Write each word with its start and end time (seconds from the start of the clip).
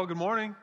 Well, 0.00 0.06
good 0.06 0.16
morning. 0.16 0.56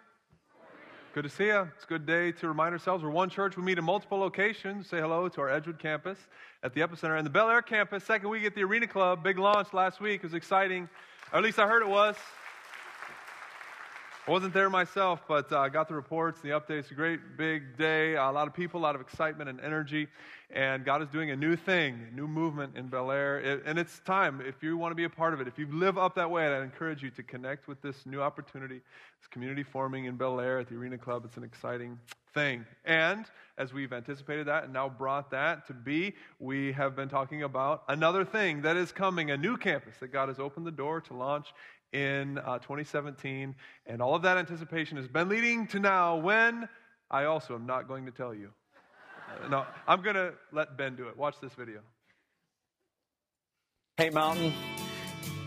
Good 1.14 1.22
to 1.22 1.30
see 1.30 1.46
you. 1.46 1.70
It's 1.76 1.84
a 1.84 1.88
good 1.88 2.08
day 2.08 2.32
to 2.32 2.48
remind 2.48 2.74
ourselves 2.74 3.04
we're 3.04 3.12
one 3.12 3.30
church. 3.30 3.56
We 3.56 3.62
meet 3.62 3.78
in 3.78 3.84
multiple 3.84 4.18
locations. 4.18 4.90
Say 4.90 5.00
hello 5.00 5.30
to 5.30 5.42
our 5.42 5.50
Edgewood 5.52 5.78
campus 5.78 6.18
at 6.64 6.74
the 6.74 6.82
Epicenter 6.82 7.16
and 7.16 7.24
the 7.24 7.30
Bel 7.30 7.48
Air 7.48 7.62
campus. 7.62 8.04
Second 8.04 8.30
week 8.30 8.46
at 8.46 8.56
the 8.56 8.64
Arena 8.64 8.88
Club. 8.88 9.24
Big 9.24 9.38
launch 9.38 9.74
last 9.74 10.02
week. 10.02 10.22
It 10.22 10.24
was 10.24 10.34
exciting. 10.34 10.90
Or 11.32 11.38
at 11.38 11.44
least 11.44 11.60
I 11.60 11.68
heard 11.68 11.84
it 11.84 11.88
was. 11.88 12.16
I 14.28 14.32
wasn't 14.32 14.54
there 14.54 14.70
myself, 14.70 15.22
but 15.26 15.54
I 15.54 15.68
uh, 15.68 15.70
got 15.70 15.88
the 15.88 15.94
reports, 15.94 16.42
the 16.42 16.50
updates. 16.50 16.92
A 16.92 16.94
great 16.94 17.38
big 17.38 17.78
day. 17.78 18.16
A 18.16 18.30
lot 18.30 18.46
of 18.46 18.54
people, 18.54 18.82
a 18.82 18.84
lot 18.84 18.94
of 18.94 19.00
excitement 19.00 19.50
and 19.50 19.62
energy. 19.62 20.10
And 20.50 20.84
God 20.84 21.02
is 21.02 21.08
doing 21.08 21.32
a 21.32 21.36
new 21.38 21.56
thing, 21.56 22.08
a 22.12 22.14
new 22.14 22.28
movement 22.28 22.76
in 22.76 22.88
Bel 22.88 23.10
Air. 23.10 23.40
It, 23.40 23.64
and 23.66 23.80
it's 23.80 24.00
time, 24.00 24.42
if 24.46 24.62
you 24.62 24.76
want 24.76 24.92
to 24.92 24.96
be 24.96 25.06
a 25.06 25.10
part 25.10 25.34
of 25.34 25.40
it, 25.40 25.48
if 25.48 25.58
you 25.58 25.68
live 25.72 25.98
up 25.98 26.16
that 26.16 26.30
way, 26.30 26.46
I 26.46 26.62
encourage 26.62 27.02
you 27.02 27.10
to 27.12 27.24
connect 27.24 27.70
with 27.70 27.82
this 27.82 28.06
new 28.06 28.22
opportunity, 28.22 28.82
this 29.22 29.28
community 29.32 29.64
forming 29.64 30.06
in 30.06 30.18
Bel 30.18 30.42
Air 30.42 30.60
at 30.60 30.68
the 30.68 30.76
Arena 30.76 30.98
Club. 30.98 31.24
It's 31.24 31.38
an 31.38 31.46
exciting 31.46 31.98
thing. 32.34 32.66
And 32.84 33.26
as 33.58 33.74
we've 33.74 33.92
anticipated 33.92 34.48
that 34.48 34.66
and 34.66 34.74
now 34.74 34.90
brought 34.90 35.32
that 35.32 35.68
to 35.68 35.74
be, 35.74 36.14
we 36.40 36.74
have 36.74 36.96
been 36.96 37.10
talking 37.10 37.44
about 37.44 37.84
another 37.88 38.24
thing 38.24 38.62
that 38.62 38.76
is 38.76 38.92
coming, 38.92 39.32
a 39.32 39.38
new 39.38 39.58
campus 39.58 39.96
that 40.02 40.10
God 40.10 40.28
has 40.28 40.38
opened 40.38 40.68
the 40.68 40.72
door 40.72 41.02
to 41.02 41.14
launch 41.14 41.48
in 41.94 42.38
uh, 42.40 42.60
2017. 42.60 43.56
And 43.86 44.02
all 44.02 44.16
of 44.16 44.22
that 44.24 44.38
anticipation 44.38 44.98
has 44.98 45.08
been 45.08 45.30
leading 45.30 45.68
to 45.68 45.80
now 45.80 46.18
when 46.18 46.68
I 47.10 47.26
also 47.26 47.56
am 47.56 47.66
not 47.66 47.88
going 47.88 48.06
to 48.06 48.12
tell 48.12 48.34
you. 48.34 48.52
Uh, 49.44 49.48
no, 49.48 49.66
I'm 49.88 50.02
going 50.02 50.16
to 50.16 50.34
let 50.52 50.78
Ben 50.78 50.96
do 50.96 51.08
it. 51.08 51.18
Watch 51.18 51.36
this 51.42 51.54
video. 51.54 51.80
Hey, 53.98 54.10
Mountain. 54.10 54.54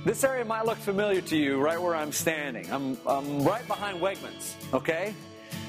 This 0.05 0.25
area 0.25 0.45
might 0.45 0.65
look 0.65 0.79
familiar 0.79 1.21
to 1.21 1.37
you 1.37 1.61
right 1.61 1.81
where 1.81 1.95
I'm 1.95 2.11
standing. 2.11 2.71
I'm, 2.73 2.97
I'm 3.07 3.45
right 3.45 3.67
behind 3.67 4.01
Wegmans, 4.01 4.55
okay? 4.73 5.15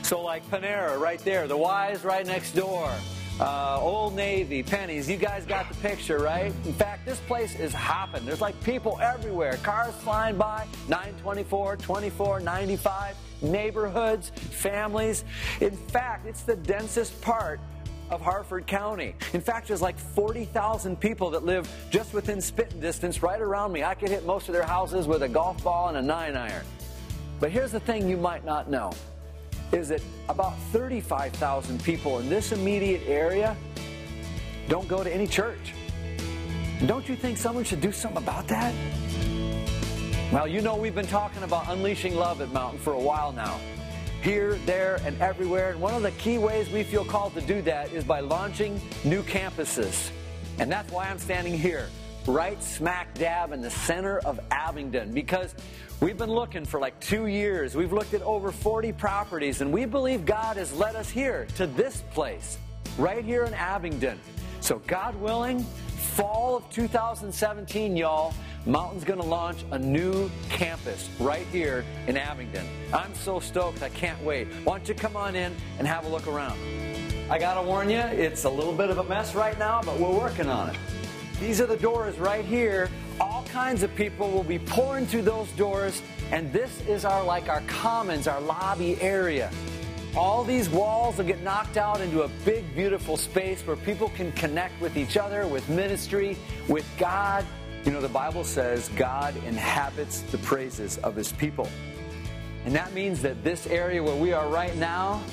So, 0.03 0.21
like 0.21 0.49
Panera 0.49 0.97
right 0.99 1.19
there, 1.19 1.47
the 1.47 1.57
Y's 1.57 2.03
right 2.03 2.25
next 2.25 2.53
door 2.53 2.91
uh, 3.41 3.79
Old 3.81 4.15
Navy, 4.15 4.61
Penney's. 4.61 5.09
You 5.09 5.17
guys 5.17 5.45
got 5.45 5.67
the 5.67 5.75
picture, 5.75 6.19
right? 6.19 6.53
In 6.65 6.73
fact, 6.73 7.05
this 7.05 7.19
place 7.21 7.59
is 7.59 7.73
hopping. 7.73 8.23
There's 8.25 8.41
like 8.41 8.61
people 8.63 8.99
everywhere. 9.01 9.57
Cars 9.63 9.95
flying 9.95 10.37
by, 10.37 10.67
924, 10.87 11.77
24, 11.77 12.39
95, 12.39 13.15
neighborhoods, 13.41 14.29
families. 14.29 15.25
In 15.59 15.75
fact, 15.75 16.27
it's 16.27 16.43
the 16.43 16.55
densest 16.55 17.19
part 17.21 17.59
of 18.11 18.21
Harford 18.21 18.67
County. 18.67 19.15
In 19.33 19.41
fact, 19.41 19.69
there's 19.69 19.81
like 19.81 19.97
40,000 19.97 20.99
people 20.99 21.31
that 21.31 21.43
live 21.43 21.67
just 21.89 22.13
within 22.13 22.41
spitting 22.41 22.79
distance 22.79 23.23
right 23.23 23.41
around 23.41 23.71
me. 23.71 23.83
I 23.83 23.95
could 23.95 24.09
hit 24.09 24.25
most 24.25 24.49
of 24.49 24.53
their 24.53 24.65
houses 24.65 25.07
with 25.07 25.23
a 25.23 25.29
golf 25.29 25.63
ball 25.63 25.87
and 25.87 25.97
a 25.97 26.01
nine 26.01 26.35
iron. 26.35 26.65
But 27.39 27.49
here's 27.51 27.71
the 27.71 27.79
thing 27.79 28.07
you 28.07 28.17
might 28.17 28.45
not 28.45 28.69
know 28.69 28.91
is 29.71 29.89
that 29.89 30.01
about 30.29 30.57
35,000 30.71 31.83
people 31.83 32.19
in 32.19 32.29
this 32.29 32.51
immediate 32.51 33.03
area 33.07 33.55
don't 34.67 34.87
go 34.87 35.03
to 35.03 35.13
any 35.13 35.27
church. 35.27 35.73
Don't 36.85 37.07
you 37.07 37.15
think 37.15 37.37
someone 37.37 37.63
should 37.63 37.81
do 37.81 37.91
something 37.91 38.21
about 38.23 38.47
that? 38.47 38.73
Well, 40.31 40.47
you 40.47 40.61
know 40.61 40.75
we've 40.75 40.95
been 40.95 41.07
talking 41.07 41.43
about 41.43 41.67
unleashing 41.69 42.15
love 42.15 42.41
at 42.41 42.51
Mountain 42.51 42.79
for 42.79 42.93
a 42.93 42.99
while 42.99 43.31
now. 43.31 43.59
Here, 44.21 44.55
there, 44.65 44.99
and 45.03 45.19
everywhere. 45.21 45.71
And 45.71 45.81
one 45.81 45.93
of 45.93 46.03
the 46.03 46.11
key 46.11 46.37
ways 46.37 46.69
we 46.69 46.83
feel 46.83 47.03
called 47.03 47.33
to 47.33 47.41
do 47.41 47.61
that 47.63 47.91
is 47.91 48.03
by 48.03 48.19
launching 48.19 48.79
new 49.03 49.23
campuses. 49.23 50.11
And 50.59 50.71
that's 50.71 50.91
why 50.91 51.07
I'm 51.07 51.17
standing 51.17 51.57
here, 51.57 51.89
right 52.27 52.61
smack 52.63 53.13
dab 53.15 53.51
in 53.51 53.61
the 53.61 53.71
center 53.71 54.19
of 54.19 54.39
Abingdon, 54.51 55.11
because 55.11 55.55
We've 56.01 56.17
been 56.17 56.31
looking 56.31 56.65
for 56.65 56.79
like 56.79 56.99
two 56.99 57.27
years. 57.27 57.75
We've 57.75 57.93
looked 57.93 58.15
at 58.15 58.23
over 58.23 58.51
40 58.51 58.91
properties, 58.93 59.61
and 59.61 59.71
we 59.71 59.85
believe 59.85 60.25
God 60.25 60.57
has 60.57 60.73
led 60.73 60.95
us 60.95 61.11
here 61.11 61.45
to 61.57 61.67
this 61.67 62.03
place, 62.11 62.57
right 62.97 63.23
here 63.23 63.43
in 63.43 63.53
Abingdon. 63.53 64.19
So, 64.61 64.81
God 64.87 65.13
willing, 65.21 65.63
fall 66.15 66.57
of 66.57 66.67
2017, 66.71 67.95
y'all, 67.95 68.33
Mountain's 68.65 69.03
going 69.03 69.19
to 69.19 69.25
launch 69.25 69.63
a 69.69 69.77
new 69.77 70.27
campus 70.49 71.07
right 71.19 71.45
here 71.51 71.85
in 72.07 72.17
Abingdon. 72.17 72.65
I'm 72.91 73.13
so 73.13 73.39
stoked. 73.39 73.83
I 73.83 73.89
can't 73.89 74.21
wait. 74.23 74.47
Why 74.63 74.79
don't 74.79 74.89
you 74.89 74.95
come 74.95 75.15
on 75.15 75.35
in 75.35 75.55
and 75.77 75.87
have 75.87 76.07
a 76.07 76.09
look 76.09 76.25
around? 76.25 76.59
I 77.29 77.37
got 77.37 77.61
to 77.61 77.61
warn 77.61 77.91
you, 77.91 77.99
it's 77.99 78.45
a 78.45 78.49
little 78.49 78.73
bit 78.73 78.89
of 78.89 78.97
a 78.97 79.03
mess 79.03 79.35
right 79.35 79.57
now, 79.59 79.83
but 79.85 79.99
we're 79.99 80.17
working 80.17 80.49
on 80.49 80.71
it. 80.71 80.77
These 81.41 81.59
are 81.59 81.65
the 81.65 81.75
doors 81.75 82.19
right 82.19 82.45
here. 82.45 82.87
All 83.19 83.43
kinds 83.45 83.81
of 83.81 83.93
people 83.95 84.29
will 84.29 84.43
be 84.43 84.59
pouring 84.59 85.07
through 85.07 85.23
those 85.23 85.49
doors 85.53 85.99
and 86.31 86.53
this 86.53 86.81
is 86.81 87.03
our 87.03 87.23
like 87.23 87.49
our 87.49 87.61
commons 87.61 88.27
our 88.27 88.39
lobby 88.39 89.01
area. 89.01 89.49
All 90.15 90.43
these 90.43 90.69
walls 90.69 91.17
will 91.17 91.25
get 91.25 91.41
knocked 91.41 91.77
out 91.77 91.99
into 91.99 92.21
a 92.21 92.27
big 92.45 92.75
beautiful 92.75 93.17
space 93.17 93.65
where 93.65 93.75
people 93.75 94.09
can 94.09 94.31
connect 94.33 94.79
with 94.79 94.95
each 94.95 95.17
other 95.17 95.47
with 95.47 95.67
ministry 95.67 96.37
with 96.67 96.85
god. 96.99 97.43
You 97.85 97.91
know 97.91 98.01
the 98.01 98.07
bible 98.07 98.43
says 98.43 98.89
god 98.89 99.35
inhabits 99.43 100.21
the 100.21 100.37
praises 100.37 100.99
of 100.99 101.15
his 101.15 101.31
people. 101.31 101.67
And 102.65 102.75
that 102.75 102.93
means 102.93 103.19
that 103.23 103.43
this 103.43 103.65
area 103.65 104.03
where 104.03 104.15
we 104.15 104.31
are 104.31 104.47
right 104.47 104.75
now 104.75 105.23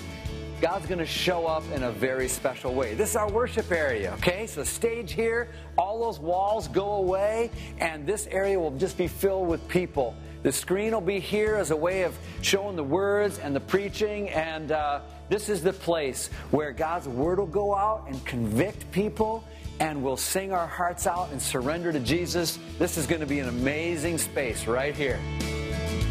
God's 0.61 0.87
going 0.87 0.99
to 0.99 1.07
show 1.07 1.47
up 1.47 1.63
in 1.73 1.85
a 1.85 1.93
very 1.93 2.27
special 2.27 2.75
way. 2.75 2.95
This 2.95 3.11
is 3.11 3.17
our 3.17 3.31
worship 3.31 3.71
area, 3.71 4.13
okay? 4.15 4.49
So, 4.49 4.65
stage 4.65 5.13
here, 5.13 5.51
all 5.77 6.01
those 6.01 6.19
walls 6.19 6.67
go 6.67 6.95
away, 6.95 7.53
and 7.79 8.05
this 8.05 8.27
area 8.27 8.59
will 8.59 8.73
just 8.73 8.99
be 8.99 9.07
filled 9.07 9.47
with 9.47 9.67
people. 9.69 10.17
The 10.43 10.51
screen 10.51 10.93
will 10.93 11.01
be 11.01 11.21
here 11.21 11.55
as 11.55 11.71
a 11.71 11.77
way 11.77 12.03
of 12.03 12.19
showing 12.43 12.75
the 12.75 12.83
words 12.83 13.39
and 13.39 13.55
the 13.55 13.61
preaching, 13.61 14.31
and 14.31 14.73
uh, 14.73 15.01
this 15.29 15.49
is 15.49 15.63
the 15.63 15.73
place 15.73 16.29
where 16.51 16.73
God's 16.73 17.07
word 17.07 17.39
will 17.39 17.47
go 17.47 17.77
out 17.77 18.07
and 18.09 18.25
convict 18.25 18.91
people, 18.91 19.45
and 19.79 20.03
we'll 20.03 20.17
sing 20.17 20.53
our 20.53 20.67
hearts 20.67 21.07
out 21.07 21.31
and 21.31 21.41
surrender 21.41 21.93
to 21.93 22.01
Jesus. 22.01 22.59
This 22.81 22.99
is 22.99 23.07
going 23.07 23.21
to 23.21 23.27
be 23.29 23.39
an 23.39 23.49
amazing 23.49 24.19
space 24.19 24.67
right 24.67 24.97
here. 24.97 25.21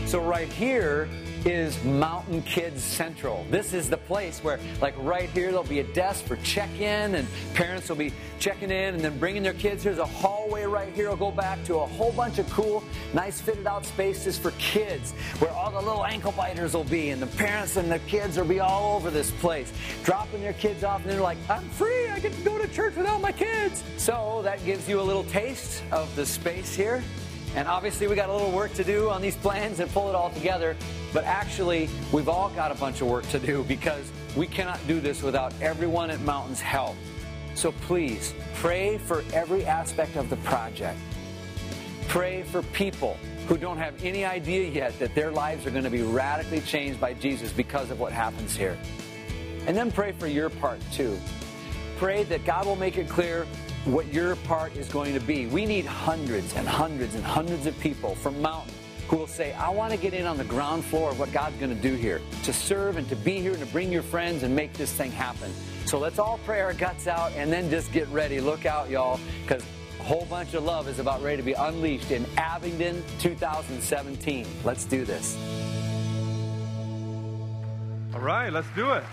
So, 0.05 0.21
right 0.21 0.47
here, 0.47 1.09
is 1.45 1.83
Mountain 1.83 2.41
Kids 2.43 2.83
Central. 2.83 3.45
This 3.49 3.73
is 3.73 3.89
the 3.89 3.97
place 3.97 4.43
where, 4.43 4.59
like 4.81 4.95
right 4.97 5.29
here, 5.29 5.47
there'll 5.47 5.63
be 5.63 5.79
a 5.79 5.93
desk 5.93 6.25
for 6.25 6.35
check 6.37 6.69
in, 6.79 7.15
and 7.15 7.27
parents 7.53 7.89
will 7.89 7.95
be 7.95 8.13
checking 8.39 8.71
in 8.71 8.95
and 8.95 8.99
then 8.99 9.17
bringing 9.17 9.43
their 9.43 9.53
kids. 9.53 9.83
Here's 9.83 9.97
a 9.97 10.05
hallway 10.05 10.65
right 10.65 10.93
here. 10.93 11.07
We'll 11.07 11.17
go 11.17 11.31
back 11.31 11.63
to 11.65 11.75
a 11.75 11.85
whole 11.85 12.11
bunch 12.11 12.39
of 12.39 12.49
cool, 12.49 12.83
nice 13.13 13.41
fitted 13.41 13.67
out 13.67 13.85
spaces 13.85 14.37
for 14.37 14.51
kids 14.51 15.11
where 15.39 15.51
all 15.51 15.71
the 15.71 15.81
little 15.81 16.05
ankle 16.05 16.31
biters 16.31 16.73
will 16.73 16.83
be, 16.83 17.09
and 17.09 17.21
the 17.21 17.27
parents 17.27 17.77
and 17.77 17.91
the 17.91 17.99
kids 17.99 18.37
will 18.37 18.45
be 18.45 18.59
all 18.59 18.95
over 18.95 19.09
this 19.11 19.31
place, 19.31 19.71
dropping 20.03 20.41
their 20.41 20.53
kids 20.53 20.83
off, 20.83 21.01
and 21.01 21.11
they're 21.11 21.21
like, 21.21 21.37
I'm 21.49 21.67
free. 21.69 22.09
I 22.09 22.19
get 22.19 22.33
to 22.33 22.41
go 22.41 22.57
to 22.57 22.67
church 22.69 22.95
without 22.95 23.21
my 23.21 23.31
kids. 23.31 23.83
So 23.97 24.41
that 24.43 24.63
gives 24.65 24.87
you 24.87 24.99
a 24.99 25.03
little 25.03 25.23
taste 25.25 25.83
of 25.91 26.15
the 26.15 26.25
space 26.25 26.75
here. 26.75 27.03
And 27.57 27.67
obviously, 27.67 28.05
we 28.05 28.13
got 28.13 28.29
a 28.29 28.31
little 28.31 28.51
work 28.51 28.71
to 28.75 28.83
do 28.83 29.09
on 29.09 29.19
these 29.19 29.35
plans 29.35 29.79
and 29.79 29.91
pull 29.91 30.09
it 30.09 30.15
all 30.15 30.29
together. 30.29 30.77
But 31.11 31.23
actually, 31.23 31.89
we've 32.11 32.29
all 32.29 32.49
got 32.51 32.69
a 32.71 32.75
bunch 32.75 33.01
of 33.01 33.07
work 33.07 33.27
to 33.29 33.39
do 33.39 33.63
because 33.63 34.11
we 34.35 34.45
cannot 34.45 34.79
do 34.85 34.99
this 34.99 35.23
without 35.23 35.51
everyone 35.59 36.11
at 36.11 36.21
Mountain's 36.21 36.61
help. 36.61 36.95
So 37.55 37.71
please 37.71 38.35
pray 38.53 38.99
for 38.99 39.23
every 39.33 39.65
aspect 39.65 40.17
of 40.17 40.29
the 40.29 40.35
project. 40.37 40.99
Pray 42.07 42.43
for 42.43 42.61
people 42.61 43.17
who 43.47 43.57
don't 43.57 43.79
have 43.79 44.03
any 44.03 44.23
idea 44.23 44.69
yet 44.69 44.99
that 44.99 45.15
their 45.15 45.31
lives 45.31 45.65
are 45.65 45.71
going 45.71 45.83
to 45.83 45.89
be 45.89 46.03
radically 46.03 46.61
changed 46.61 47.01
by 47.01 47.15
Jesus 47.15 47.51
because 47.51 47.89
of 47.89 47.99
what 47.99 48.11
happens 48.11 48.55
here. 48.55 48.77
And 49.65 49.75
then 49.75 49.91
pray 49.91 50.11
for 50.11 50.27
your 50.27 50.51
part 50.51 50.79
too. 50.91 51.17
Pray 51.97 52.23
that 52.25 52.45
God 52.45 52.67
will 52.67 52.75
make 52.75 52.99
it 52.99 53.09
clear 53.09 53.47
what 53.87 54.13
your 54.13 54.35
part 54.37 54.75
is 54.75 54.89
going 54.89 55.13
to 55.13 55.19
be. 55.21 55.47
We 55.47 55.65
need 55.65 55.85
hundreds 55.85 56.53
and 56.55 56.67
hundreds 56.67 57.15
and 57.15 57.23
hundreds 57.23 57.65
of 57.65 57.79
people 57.79 58.15
from 58.15 58.41
Mountain 58.41 58.73
who 59.07 59.15
will 59.15 59.27
say, 59.27 59.53
I 59.53 59.69
want 59.69 59.93
to 59.93 59.97
get 59.97 60.13
in 60.13 60.25
on 60.25 60.37
the 60.37 60.43
ground 60.43 60.83
floor 60.83 61.11
of 61.11 61.19
what 61.19 61.31
God's 61.31 61.55
going 61.55 61.73
to 61.73 61.81
do 61.81 61.95
here, 61.95 62.19
to 62.43 62.51
serve 62.51 62.97
and 62.97 63.07
to 63.07 63.15
be 63.15 63.39
here 63.39 63.51
and 63.51 63.59
to 63.61 63.65
bring 63.67 63.89
your 63.89 64.03
friends 64.03 64.43
and 64.43 64.53
make 64.53 64.73
this 64.73 64.91
thing 64.91 65.11
happen. 65.11 65.49
So 65.85 65.97
let's 65.97 66.19
all 66.19 66.39
pray 66.43 66.59
our 66.59 66.73
guts 66.73 67.07
out 67.07 67.31
and 67.37 67.51
then 67.51 67.69
just 67.69 67.93
get 67.93 68.09
ready. 68.09 68.41
Look 68.41 68.65
out, 68.65 68.89
y'all, 68.89 69.21
because 69.43 69.63
a 70.01 70.03
whole 70.03 70.25
bunch 70.25 70.53
of 70.53 70.65
love 70.65 70.89
is 70.89 70.99
about 70.99 71.23
ready 71.23 71.37
to 71.37 71.43
be 71.43 71.53
unleashed 71.53 72.11
in 72.11 72.25
Abingdon 72.37 73.01
2017. 73.19 74.45
Let's 74.65 74.83
do 74.83 75.05
this. 75.05 75.37
All 78.13 78.19
right, 78.19 78.51
let's 78.51 78.67
do 78.75 78.91
it. 78.91 79.03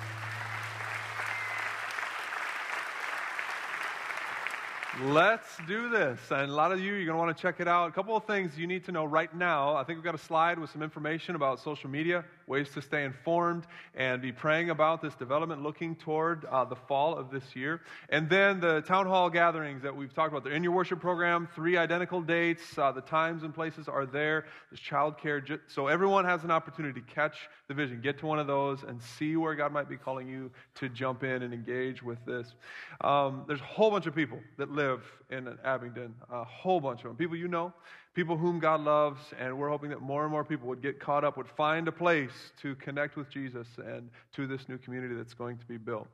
Let's 5.02 5.48
do 5.66 5.88
this. 5.88 6.20
And 6.30 6.52
a 6.52 6.54
lot 6.54 6.70
of 6.70 6.78
you, 6.78 6.94
you're 6.94 7.06
going 7.06 7.18
to 7.18 7.24
want 7.24 7.36
to 7.36 7.42
check 7.42 7.56
it 7.58 7.66
out. 7.66 7.88
A 7.88 7.92
couple 7.92 8.16
of 8.16 8.26
things 8.26 8.56
you 8.56 8.68
need 8.68 8.84
to 8.84 8.92
know 8.92 9.04
right 9.04 9.34
now. 9.34 9.74
I 9.74 9.82
think 9.82 9.96
we've 9.96 10.04
got 10.04 10.14
a 10.14 10.18
slide 10.18 10.56
with 10.56 10.70
some 10.70 10.82
information 10.82 11.34
about 11.34 11.58
social 11.58 11.90
media. 11.90 12.24
Ways 12.46 12.68
to 12.70 12.82
stay 12.82 13.04
informed, 13.04 13.66
and 13.94 14.20
be 14.20 14.32
praying 14.32 14.70
about 14.70 15.00
this 15.02 15.14
development 15.14 15.62
looking 15.62 15.96
toward 15.96 16.44
uh, 16.46 16.64
the 16.64 16.76
fall 16.76 17.16
of 17.16 17.30
this 17.30 17.56
year. 17.56 17.80
And 18.08 18.28
then 18.28 18.60
the 18.60 18.80
town 18.82 19.06
hall 19.06 19.30
gatherings 19.30 19.82
that 19.82 19.94
we've 19.94 20.12
talked 20.12 20.32
about. 20.32 20.44
They're 20.44 20.52
in 20.52 20.62
your 20.62 20.72
worship 20.72 21.00
program, 21.00 21.48
three 21.54 21.76
identical 21.76 22.20
dates. 22.20 22.76
Uh, 22.76 22.92
the 22.92 23.00
times 23.00 23.42
and 23.42 23.54
places 23.54 23.88
are 23.88 24.06
there. 24.06 24.46
There's 24.70 24.80
childcare. 24.80 25.58
So 25.68 25.86
everyone 25.88 26.24
has 26.24 26.44
an 26.44 26.50
opportunity 26.50 27.00
to 27.00 27.06
catch 27.06 27.36
the 27.68 27.74
vision, 27.74 28.00
get 28.00 28.18
to 28.18 28.26
one 28.26 28.38
of 28.38 28.46
those, 28.46 28.82
and 28.82 29.00
see 29.02 29.36
where 29.36 29.54
God 29.54 29.72
might 29.72 29.88
be 29.88 29.96
calling 29.96 30.28
you 30.28 30.50
to 30.76 30.88
jump 30.88 31.24
in 31.24 31.42
and 31.42 31.54
engage 31.54 32.02
with 32.02 32.24
this. 32.24 32.54
Um, 33.00 33.44
there's 33.46 33.60
a 33.60 33.64
whole 33.64 33.90
bunch 33.90 34.06
of 34.06 34.14
people 34.14 34.38
that 34.58 34.70
live 34.70 35.02
in 35.30 35.48
Abingdon, 35.64 36.14
a 36.30 36.44
whole 36.44 36.80
bunch 36.80 37.00
of 37.00 37.08
them. 37.08 37.16
People 37.16 37.36
you 37.36 37.48
know, 37.48 37.72
people 38.14 38.36
whom 38.36 38.60
God 38.60 38.80
loves, 38.80 39.20
and 39.38 39.58
we're 39.58 39.68
hoping 39.68 39.90
that 39.90 40.00
more 40.00 40.22
and 40.22 40.30
more 40.30 40.44
people 40.44 40.68
would 40.68 40.80
get 40.80 41.00
caught 41.00 41.24
up, 41.24 41.36
would 41.36 41.48
find 41.48 41.88
a 41.88 41.92
place 41.92 42.30
to 42.62 42.76
connect 42.76 43.16
with 43.16 43.28
Jesus 43.28 43.66
and 43.84 44.08
to 44.34 44.46
this 44.46 44.68
new 44.68 44.78
community 44.78 45.14
that's 45.14 45.34
going 45.34 45.58
to 45.58 45.66
be 45.66 45.76
built. 45.76 46.06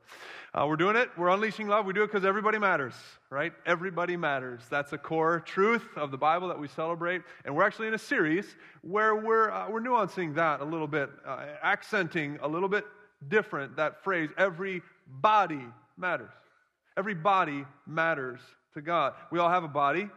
Uh, 0.54 0.64
we're 0.66 0.76
doing 0.76 0.96
it. 0.96 1.10
We're 1.18 1.28
unleashing 1.28 1.68
love. 1.68 1.84
We 1.84 1.92
do 1.92 2.02
it 2.02 2.06
because 2.06 2.24
everybody 2.24 2.58
matters, 2.58 2.94
right? 3.28 3.52
Everybody 3.66 4.16
matters. 4.16 4.62
That's 4.70 4.92
a 4.94 4.98
core 4.98 5.40
truth 5.40 5.86
of 5.96 6.10
the 6.10 6.16
Bible 6.16 6.48
that 6.48 6.58
we 6.58 6.68
celebrate. 6.68 7.22
And 7.44 7.54
we're 7.54 7.64
actually 7.64 7.88
in 7.88 7.94
a 7.94 7.98
series 7.98 8.46
where 8.80 9.14
we're, 9.14 9.50
uh, 9.50 9.70
we're 9.70 9.82
nuancing 9.82 10.34
that 10.36 10.60
a 10.60 10.64
little 10.64 10.88
bit, 10.88 11.10
uh, 11.26 11.44
accenting 11.62 12.38
a 12.42 12.48
little 12.48 12.68
bit 12.68 12.86
different 13.28 13.76
that 13.76 14.02
phrase, 14.02 14.30
every 14.38 14.80
body 15.06 15.64
matters. 15.98 16.32
Every 16.96 17.14
body 17.14 17.66
matters 17.86 18.40
to 18.74 18.80
God. 18.80 19.14
We 19.30 19.38
all 19.38 19.50
have 19.50 19.64
a 19.64 19.68
body. 19.68 20.08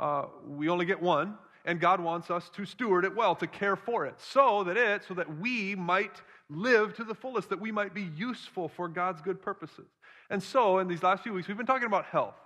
Uh, 0.00 0.24
we 0.48 0.70
only 0.70 0.86
get 0.86 1.00
one, 1.00 1.36
and 1.66 1.78
God 1.78 2.00
wants 2.00 2.30
us 2.30 2.50
to 2.54 2.64
steward 2.64 3.04
it 3.04 3.14
well, 3.14 3.34
to 3.36 3.46
care 3.46 3.76
for 3.76 4.06
it, 4.06 4.14
so 4.18 4.64
that 4.64 4.78
it, 4.78 5.04
so 5.06 5.12
that 5.12 5.38
we 5.38 5.74
might 5.74 6.22
live 6.48 6.94
to 6.94 7.04
the 7.04 7.14
fullest, 7.14 7.50
that 7.50 7.60
we 7.60 7.70
might 7.70 7.92
be 7.92 8.10
useful 8.16 8.68
for 8.68 8.88
God's 8.88 9.20
good 9.20 9.42
purposes. 9.42 9.86
And 10.30 10.42
so, 10.42 10.78
in 10.78 10.88
these 10.88 11.02
last 11.02 11.22
few 11.22 11.34
weeks, 11.34 11.48
we've 11.48 11.56
been 11.58 11.66
talking 11.66 11.86
about 11.86 12.06
health, 12.06 12.36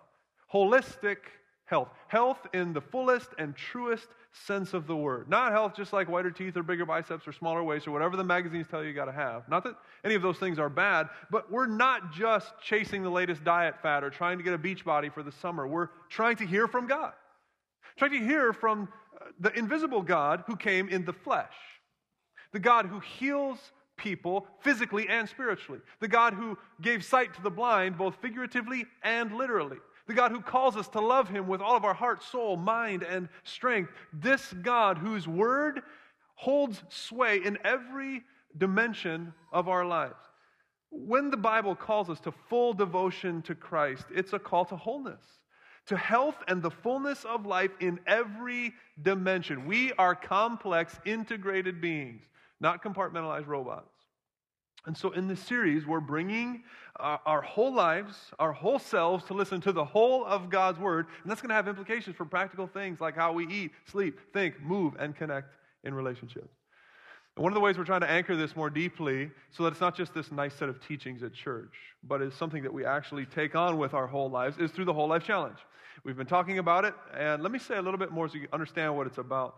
holistic 0.52 1.18
health, 1.66 1.88
health 2.08 2.38
in 2.52 2.72
the 2.72 2.80
fullest 2.80 3.28
and 3.38 3.54
truest 3.54 4.08
sense 4.32 4.74
of 4.74 4.88
the 4.88 4.96
word. 4.96 5.28
Not 5.28 5.52
health 5.52 5.74
just 5.76 5.92
like 5.92 6.08
whiter 6.08 6.30
teeth 6.30 6.56
or 6.56 6.62
bigger 6.62 6.84
biceps 6.84 7.26
or 7.26 7.32
smaller 7.32 7.62
waist 7.62 7.86
or 7.86 7.92
whatever 7.92 8.16
the 8.16 8.24
magazines 8.24 8.66
tell 8.68 8.82
you 8.82 8.88
you 8.88 8.94
got 8.94 9.04
to 9.04 9.12
have. 9.12 9.48
Not 9.48 9.62
that 9.64 9.76
any 10.04 10.14
of 10.14 10.22
those 10.22 10.38
things 10.38 10.58
are 10.58 10.68
bad, 10.68 11.08
but 11.30 11.50
we're 11.52 11.66
not 11.66 12.12
just 12.12 12.52
chasing 12.60 13.02
the 13.02 13.10
latest 13.10 13.44
diet 13.44 13.80
fad 13.80 14.02
or 14.02 14.10
trying 14.10 14.38
to 14.38 14.44
get 14.44 14.52
a 14.52 14.58
beach 14.58 14.84
body 14.84 15.08
for 15.08 15.22
the 15.22 15.32
summer. 15.32 15.68
We're 15.68 15.88
trying 16.08 16.36
to 16.36 16.46
hear 16.46 16.66
from 16.66 16.88
God. 16.88 17.12
Trying 17.96 18.12
to 18.12 18.26
hear 18.26 18.52
from 18.52 18.88
uh, 19.14 19.26
the 19.38 19.56
invisible 19.56 20.02
God 20.02 20.44
who 20.46 20.56
came 20.56 20.88
in 20.88 21.04
the 21.04 21.12
flesh. 21.12 21.54
The 22.52 22.58
God 22.58 22.86
who 22.86 23.00
heals 23.00 23.58
people 23.96 24.46
physically 24.60 25.08
and 25.08 25.28
spiritually. 25.28 25.80
The 26.00 26.08
God 26.08 26.34
who 26.34 26.58
gave 26.80 27.04
sight 27.04 27.34
to 27.34 27.42
the 27.42 27.50
blind 27.50 27.96
both 27.96 28.16
figuratively 28.20 28.86
and 29.02 29.32
literally. 29.36 29.78
The 30.06 30.14
God 30.14 30.32
who 30.32 30.40
calls 30.40 30.76
us 30.76 30.88
to 30.88 31.00
love 31.00 31.28
him 31.28 31.46
with 31.46 31.60
all 31.60 31.76
of 31.76 31.84
our 31.84 31.94
heart, 31.94 32.22
soul, 32.22 32.56
mind, 32.56 33.02
and 33.02 33.28
strength. 33.44 33.90
This 34.12 34.52
God 34.52 34.98
whose 34.98 35.26
word 35.26 35.82
holds 36.34 36.82
sway 36.88 37.40
in 37.44 37.58
every 37.64 38.22
dimension 38.58 39.32
of 39.52 39.68
our 39.68 39.84
lives. 39.84 40.14
When 40.90 41.30
the 41.30 41.36
Bible 41.36 41.74
calls 41.74 42.10
us 42.10 42.20
to 42.20 42.32
full 42.32 42.74
devotion 42.74 43.42
to 43.42 43.54
Christ, 43.54 44.04
it's 44.14 44.32
a 44.32 44.38
call 44.38 44.64
to 44.66 44.76
wholeness 44.76 45.22
to 45.86 45.96
health 45.96 46.36
and 46.48 46.62
the 46.62 46.70
fullness 46.70 47.24
of 47.24 47.46
life 47.46 47.70
in 47.80 48.00
every 48.06 48.72
dimension. 49.02 49.66
We 49.66 49.92
are 49.94 50.14
complex, 50.14 50.98
integrated 51.04 51.80
beings, 51.80 52.22
not 52.60 52.82
compartmentalized 52.82 53.46
robots. 53.46 53.90
And 54.86 54.96
so, 54.96 55.12
in 55.12 55.28
this 55.28 55.40
series, 55.40 55.86
we're 55.86 56.00
bringing 56.00 56.62
our, 56.96 57.20
our, 57.24 57.40
whole 57.40 57.72
lives, 57.72 58.16
our 58.38 58.52
whole 58.52 58.78
selves, 58.78 59.24
to 59.26 59.34
listen 59.34 59.60
to 59.62 59.72
the 59.72 59.84
whole 59.84 60.24
of 60.26 60.50
God's 60.50 60.78
Word. 60.78 61.06
And 61.22 61.30
that's 61.30 61.40
going 61.40 61.48
to 61.48 61.54
have 61.54 61.68
implications 61.68 62.16
for 62.16 62.26
practical 62.26 62.66
things 62.66 63.00
like 63.00 63.16
how 63.16 63.32
we 63.32 63.46
eat, 63.46 63.72
sleep, 63.86 64.20
think, 64.32 64.60
move, 64.60 64.94
and 64.98 65.16
connect 65.16 65.54
in 65.84 65.94
relationships. 65.94 66.52
And 67.36 67.42
one 67.42 67.52
of 67.52 67.54
the 67.54 67.60
ways 67.60 67.76
we're 67.76 67.84
trying 67.84 68.02
to 68.02 68.10
anchor 68.10 68.36
this 68.36 68.54
more 68.54 68.70
deeply 68.70 69.30
so 69.50 69.64
that 69.64 69.72
it's 69.72 69.80
not 69.80 69.96
just 69.96 70.14
this 70.14 70.30
nice 70.30 70.54
set 70.54 70.68
of 70.68 70.86
teachings 70.86 71.22
at 71.22 71.32
church, 71.32 71.74
but 72.04 72.22
is 72.22 72.34
something 72.34 72.62
that 72.62 72.72
we 72.72 72.84
actually 72.84 73.26
take 73.26 73.56
on 73.56 73.76
with 73.76 73.92
our 73.92 74.06
whole 74.06 74.30
lives 74.30 74.58
is 74.58 74.70
through 74.70 74.84
the 74.84 74.92
Whole 74.92 75.08
Life 75.08 75.24
Challenge. 75.24 75.58
We've 76.04 76.16
been 76.16 76.26
talking 76.26 76.58
about 76.58 76.84
it, 76.84 76.94
and 77.16 77.42
let 77.42 77.50
me 77.50 77.58
say 77.58 77.76
a 77.76 77.82
little 77.82 77.98
bit 77.98 78.12
more 78.12 78.28
so 78.28 78.36
you 78.36 78.46
understand 78.52 78.96
what 78.96 79.06
it's 79.06 79.18
about. 79.18 79.56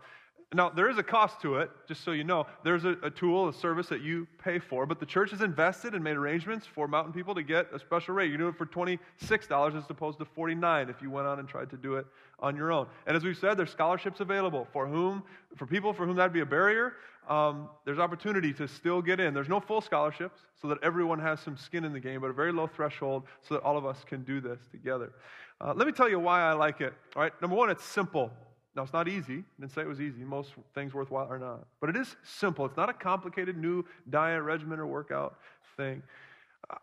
Now, 0.53 0.69
there 0.69 0.89
is 0.89 0.97
a 0.97 1.03
cost 1.03 1.41
to 1.41 1.57
it, 1.57 1.69
just 1.89 2.05
so 2.05 2.11
you 2.11 2.23
know. 2.23 2.47
There's 2.63 2.85
a, 2.85 2.95
a, 3.03 3.09
tool, 3.09 3.49
a 3.49 3.53
service 3.53 3.87
that 3.87 4.01
you 4.01 4.25
pay 4.41 4.59
for, 4.59 4.85
but 4.85 4.99
the 4.99 5.05
church 5.05 5.31
has 5.31 5.41
invested 5.41 5.93
and 5.93 6.01
made 6.01 6.15
arrangements 6.15 6.65
for 6.65 6.87
mountain 6.87 7.11
people 7.11 7.35
to 7.35 7.43
get 7.43 7.67
a 7.73 7.79
special 7.79 8.15
rate. 8.15 8.31
You 8.31 8.37
do 8.37 8.47
it 8.47 8.55
for 8.57 8.65
$26 8.65 9.77
as 9.77 9.83
opposed 9.89 10.19
to 10.19 10.25
49 10.25 10.89
if 10.89 11.01
you 11.01 11.11
went 11.11 11.27
on 11.27 11.39
and 11.39 11.49
tried 11.49 11.69
to 11.71 11.77
do 11.77 11.95
it 11.95 12.07
on 12.39 12.55
your 12.55 12.71
own. 12.71 12.87
And 13.05 13.17
as 13.17 13.23
we've 13.23 13.37
said, 13.37 13.57
there's 13.57 13.71
scholarships 13.71 14.19
available 14.19 14.67
for 14.71 14.87
whom, 14.87 15.23
for 15.55 15.65
people 15.65 15.93
for 15.93 16.05
whom 16.05 16.15
that'd 16.15 16.33
be 16.33 16.41
a 16.41 16.45
barrier. 16.45 16.93
Um, 17.27 17.69
there's 17.83 17.99
opportunity 17.99 18.53
to 18.53 18.67
still 18.67 19.01
get 19.01 19.19
in. 19.19 19.33
There's 19.33 19.49
no 19.49 19.59
full 19.59 19.81
scholarships 19.81 20.39
so 20.61 20.67
that 20.69 20.77
everyone 20.81 21.19
has 21.19 21.39
some 21.41 21.57
skin 21.57 21.83
in 21.83 21.91
the 21.91 21.99
game, 21.99 22.21
but 22.21 22.29
a 22.29 22.33
very 22.33 22.53
low 22.53 22.67
threshold 22.67 23.23
so 23.41 23.55
that 23.55 23.63
all 23.63 23.77
of 23.77 23.85
us 23.85 24.03
can 24.05 24.23
do 24.23 24.39
this 24.39 24.59
together. 24.71 25.11
Uh, 25.59 25.73
let 25.75 25.87
me 25.87 25.93
tell 25.93 26.07
you 26.07 26.19
why 26.19 26.41
I 26.41 26.53
like 26.53 26.79
it. 26.79 26.93
All 27.15 27.21
right, 27.21 27.33
number 27.41 27.55
one, 27.55 27.69
it's 27.69 27.83
simple. 27.83 28.31
Now, 28.75 28.83
it's 28.83 28.93
not 28.93 29.07
easy. 29.07 29.39
I 29.39 29.61
didn't 29.61 29.73
say 29.73 29.81
it 29.81 29.87
was 29.87 29.99
easy. 29.99 30.23
Most 30.23 30.51
things 30.75 30.93
worthwhile 30.93 31.27
are 31.31 31.39
not. 31.39 31.65
But 31.81 31.89
it 31.89 31.97
is 31.97 32.15
simple. 32.23 32.65
It's 32.65 32.77
not 32.77 32.89
a 32.89 32.93
complicated 32.93 33.57
new 33.57 33.83
diet, 34.09 34.43
regimen, 34.43 34.79
or 34.79 34.85
workout 34.85 35.39
thing. 35.75 36.03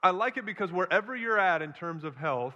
I 0.02 0.10
like 0.10 0.36
it 0.36 0.44
because 0.44 0.72
wherever 0.72 1.14
you're 1.14 1.38
at 1.38 1.62
in 1.62 1.72
terms 1.72 2.04
of 2.04 2.16
health, 2.16 2.54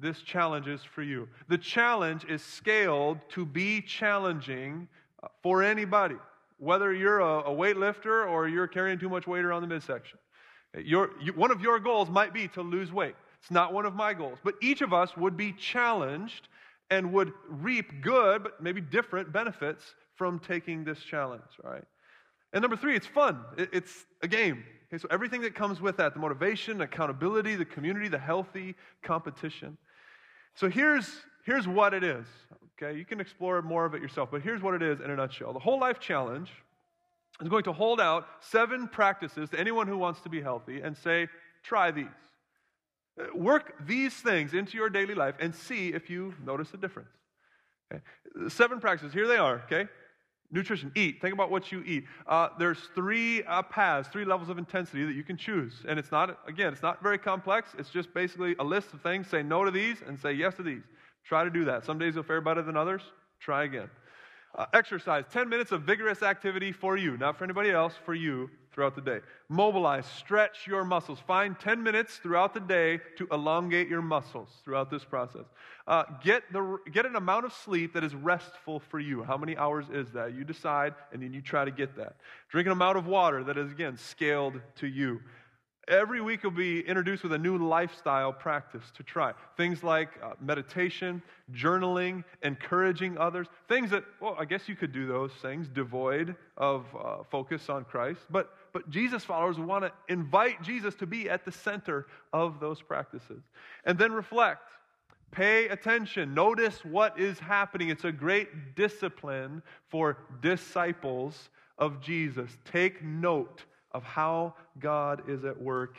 this 0.00 0.20
challenge 0.20 0.68
is 0.68 0.82
for 0.82 1.02
you. 1.02 1.28
The 1.48 1.58
challenge 1.58 2.24
is 2.24 2.42
scaled 2.42 3.18
to 3.30 3.44
be 3.44 3.80
challenging 3.80 4.88
uh, 5.22 5.28
for 5.42 5.62
anybody, 5.62 6.16
whether 6.58 6.92
you're 6.92 7.20
a, 7.20 7.40
a 7.40 7.50
weightlifter 7.50 8.28
or 8.28 8.48
you're 8.48 8.66
carrying 8.66 8.98
too 8.98 9.08
much 9.08 9.26
weight 9.26 9.44
around 9.44 9.62
the 9.62 9.68
midsection. 9.68 10.18
Your, 10.76 11.10
you, 11.20 11.32
one 11.32 11.50
of 11.50 11.60
your 11.60 11.78
goals 11.78 12.10
might 12.10 12.32
be 12.32 12.48
to 12.48 12.62
lose 12.62 12.92
weight. 12.92 13.14
It's 13.40 13.50
not 13.50 13.72
one 13.72 13.86
of 13.86 13.94
my 13.94 14.14
goals. 14.14 14.38
But 14.42 14.54
each 14.60 14.82
of 14.82 14.92
us 14.92 15.16
would 15.16 15.36
be 15.36 15.52
challenged 15.52 16.48
and 16.90 17.12
would 17.12 17.32
reap 17.48 18.02
good, 18.02 18.42
but 18.42 18.62
maybe 18.62 18.80
different 18.80 19.32
benefits 19.32 19.94
from 20.16 20.38
taking 20.38 20.84
this 20.84 21.00
challenge, 21.00 21.42
right? 21.62 21.84
And 22.52 22.62
number 22.62 22.76
three, 22.76 22.96
it's 22.96 23.06
fun. 23.06 23.40
It's 23.56 24.06
a 24.22 24.28
game. 24.28 24.64
Okay, 24.88 24.98
so 24.98 25.06
everything 25.10 25.42
that 25.42 25.54
comes 25.54 25.80
with 25.80 25.98
that 25.98 26.14
the 26.14 26.20
motivation, 26.20 26.80
accountability, 26.80 27.56
the 27.56 27.64
community, 27.64 28.08
the 28.08 28.18
healthy 28.18 28.74
competition. 29.02 29.76
So 30.54 30.68
here's, 30.68 31.08
here's 31.44 31.66
what 31.68 31.94
it 31.94 32.04
is. 32.04 32.26
Okay, 32.80 32.96
you 32.96 33.04
can 33.04 33.20
explore 33.20 33.60
more 33.62 33.84
of 33.84 33.94
it 33.94 34.02
yourself, 34.02 34.30
but 34.30 34.42
here's 34.42 34.62
what 34.62 34.74
it 34.74 34.82
is 34.82 35.00
in 35.00 35.10
a 35.10 35.16
nutshell. 35.16 35.52
The 35.52 35.58
Whole 35.58 35.80
Life 35.80 35.98
Challenge 35.98 36.50
is 37.40 37.48
going 37.48 37.64
to 37.64 37.72
hold 37.72 38.00
out 38.00 38.26
seven 38.40 38.88
practices 38.88 39.50
to 39.50 39.58
anyone 39.58 39.86
who 39.86 39.98
wants 39.98 40.20
to 40.22 40.28
be 40.28 40.40
healthy 40.40 40.80
and 40.80 40.96
say, 40.96 41.28
try 41.62 41.90
these. 41.90 42.06
Uh, 43.18 43.36
work 43.36 43.74
these 43.86 44.14
things 44.14 44.54
into 44.54 44.76
your 44.76 44.88
daily 44.88 45.14
life 45.14 45.34
and 45.40 45.54
see 45.54 45.88
if 45.88 46.08
you 46.08 46.34
notice 46.44 46.72
a 46.74 46.76
difference. 46.76 47.10
Okay? 47.92 48.02
Seven 48.48 48.80
practices. 48.80 49.12
Here 49.12 49.26
they 49.26 49.38
are. 49.38 49.62
Okay. 49.64 49.88
Nutrition. 50.50 50.90
Eat. 50.94 51.20
Think 51.20 51.34
about 51.34 51.50
what 51.50 51.70
you 51.70 51.82
eat. 51.84 52.04
Uh, 52.26 52.48
there's 52.58 52.78
three 52.94 53.42
uh, 53.42 53.62
paths, 53.62 54.08
three 54.08 54.24
levels 54.24 54.48
of 54.48 54.56
intensity 54.56 55.04
that 55.04 55.14
you 55.14 55.22
can 55.22 55.36
choose, 55.36 55.84
and 55.86 55.98
it's 55.98 56.10
not 56.10 56.38
again, 56.46 56.72
it's 56.72 56.82
not 56.82 57.02
very 57.02 57.18
complex. 57.18 57.70
It's 57.78 57.90
just 57.90 58.14
basically 58.14 58.56
a 58.58 58.64
list 58.64 58.94
of 58.94 59.02
things. 59.02 59.28
Say 59.28 59.42
no 59.42 59.64
to 59.64 59.70
these 59.70 59.98
and 60.06 60.18
say 60.18 60.32
yes 60.32 60.54
to 60.54 60.62
these. 60.62 60.82
Try 61.24 61.44
to 61.44 61.50
do 61.50 61.66
that. 61.66 61.84
Some 61.84 61.98
days 61.98 62.14
you'll 62.14 62.24
fare 62.24 62.40
better 62.40 62.62
than 62.62 62.76
others. 62.76 63.02
Try 63.40 63.64
again. 63.64 63.90
Uh, 64.58 64.66
exercise. 64.74 65.24
Ten 65.32 65.48
minutes 65.48 65.72
of 65.72 65.82
vigorous 65.82 66.22
activity 66.22 66.72
for 66.72 66.98
you, 66.98 67.16
not 67.16 67.38
for 67.38 67.44
anybody 67.44 67.70
else. 67.70 67.94
For 68.04 68.12
you 68.12 68.50
throughout 68.78 68.94
the 68.94 69.00
day. 69.00 69.18
Mobilize, 69.48 70.06
stretch 70.06 70.68
your 70.68 70.84
muscles. 70.84 71.18
Find 71.26 71.58
10 71.58 71.82
minutes 71.82 72.18
throughout 72.18 72.54
the 72.54 72.60
day 72.60 73.00
to 73.16 73.26
elongate 73.32 73.88
your 73.88 74.02
muscles 74.02 74.48
throughout 74.64 74.88
this 74.88 75.04
process. 75.04 75.46
Uh, 75.88 76.04
get, 76.22 76.44
the, 76.52 76.78
get 76.92 77.04
an 77.04 77.16
amount 77.16 77.44
of 77.44 77.52
sleep 77.52 77.92
that 77.94 78.04
is 78.04 78.14
restful 78.14 78.78
for 78.78 79.00
you. 79.00 79.24
How 79.24 79.36
many 79.36 79.56
hours 79.56 79.86
is 79.92 80.12
that? 80.12 80.32
You 80.32 80.44
decide, 80.44 80.94
and 81.12 81.20
then 81.20 81.32
you 81.32 81.42
try 81.42 81.64
to 81.64 81.72
get 81.72 81.96
that. 81.96 82.18
Drink 82.50 82.66
an 82.66 82.72
amount 82.72 82.98
of 82.98 83.08
water 83.08 83.42
that 83.42 83.58
is, 83.58 83.72
again, 83.72 83.96
scaled 83.96 84.60
to 84.76 84.86
you. 84.86 85.20
Every 85.88 86.20
week 86.20 86.42
will 86.42 86.50
be 86.50 86.80
introduced 86.80 87.22
with 87.22 87.32
a 87.32 87.38
new 87.38 87.56
lifestyle 87.56 88.30
practice 88.30 88.82
to 88.94 89.02
try. 89.02 89.32
Things 89.56 89.82
like 89.82 90.10
uh, 90.22 90.32
meditation, 90.38 91.22
journaling, 91.54 92.24
encouraging 92.42 93.16
others. 93.16 93.46
Things 93.68 93.90
that, 93.92 94.04
well, 94.20 94.36
I 94.38 94.44
guess 94.44 94.68
you 94.68 94.76
could 94.76 94.92
do 94.92 95.06
those 95.06 95.32
things 95.40 95.66
devoid 95.66 96.36
of 96.58 96.84
uh, 96.94 97.22
focus 97.30 97.70
on 97.70 97.86
Christ. 97.86 98.20
But, 98.28 98.54
but 98.74 98.90
Jesus 98.90 99.24
followers 99.24 99.58
want 99.58 99.82
to 99.84 99.92
invite 100.12 100.60
Jesus 100.62 100.94
to 100.96 101.06
be 101.06 101.30
at 101.30 101.46
the 101.46 101.52
center 101.52 102.06
of 102.34 102.60
those 102.60 102.82
practices. 102.82 103.42
And 103.86 103.98
then 103.98 104.12
reflect. 104.12 104.68
Pay 105.30 105.68
attention. 105.68 106.34
Notice 106.34 106.84
what 106.84 107.18
is 107.18 107.38
happening. 107.38 107.88
It's 107.88 108.04
a 108.04 108.12
great 108.12 108.74
discipline 108.74 109.62
for 109.88 110.18
disciples 110.42 111.48
of 111.78 112.02
Jesus. 112.02 112.50
Take 112.70 113.02
note 113.02 113.64
of 113.92 114.02
how 114.02 114.54
God 114.78 115.22
is 115.28 115.44
at 115.44 115.60
work 115.60 115.96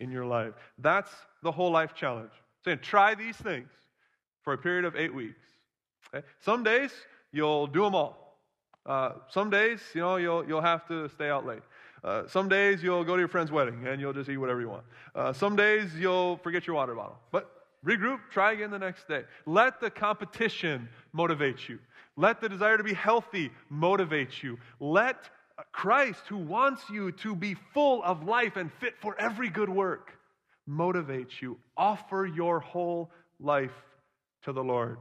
in 0.00 0.10
your 0.10 0.26
life. 0.26 0.54
That's 0.78 1.10
the 1.42 1.52
whole 1.52 1.70
life 1.70 1.94
challenge. 1.94 2.32
Saying, 2.64 2.80
try 2.82 3.14
these 3.14 3.36
things 3.36 3.68
for 4.42 4.52
a 4.52 4.58
period 4.58 4.84
of 4.84 4.96
eight 4.96 5.14
weeks. 5.14 5.40
Okay? 6.14 6.26
Some 6.40 6.62
days 6.62 6.90
you'll 7.32 7.66
do 7.66 7.82
them 7.82 7.94
all. 7.94 8.38
Uh, 8.84 9.12
some 9.28 9.50
days, 9.50 9.80
you 9.94 10.00
know, 10.00 10.16
you'll, 10.16 10.46
you'll 10.46 10.60
have 10.60 10.86
to 10.88 11.08
stay 11.08 11.28
out 11.28 11.44
late. 11.44 11.62
Uh, 12.04 12.26
some 12.28 12.48
days 12.48 12.82
you'll 12.82 13.02
go 13.02 13.16
to 13.16 13.20
your 13.20 13.28
friend's 13.28 13.50
wedding 13.50 13.86
and 13.86 14.00
you'll 14.00 14.12
just 14.12 14.30
eat 14.30 14.36
whatever 14.36 14.60
you 14.60 14.68
want. 14.68 14.84
Uh, 15.14 15.32
some 15.32 15.56
days 15.56 15.90
you'll 15.98 16.36
forget 16.38 16.66
your 16.66 16.76
water 16.76 16.94
bottle. 16.94 17.18
But 17.32 17.50
regroup, 17.84 18.20
try 18.30 18.52
again 18.52 18.70
the 18.70 18.78
next 18.78 19.08
day. 19.08 19.24
Let 19.44 19.80
the 19.80 19.90
competition 19.90 20.88
motivate 21.12 21.68
you. 21.68 21.80
Let 22.16 22.40
the 22.40 22.48
desire 22.48 22.76
to 22.76 22.84
be 22.84 22.94
healthy 22.94 23.50
motivate 23.68 24.42
you. 24.42 24.58
Let 24.78 25.28
Christ, 25.72 26.20
who 26.28 26.36
wants 26.36 26.82
you 26.90 27.12
to 27.12 27.34
be 27.34 27.54
full 27.54 28.02
of 28.02 28.24
life 28.24 28.56
and 28.56 28.72
fit 28.74 28.94
for 29.00 29.18
every 29.18 29.48
good 29.48 29.68
work, 29.68 30.12
motivates 30.68 31.40
you. 31.40 31.58
Offer 31.76 32.26
your 32.26 32.60
whole 32.60 33.10
life 33.40 33.72
to 34.42 34.52
the 34.52 34.62
Lord. 34.62 34.98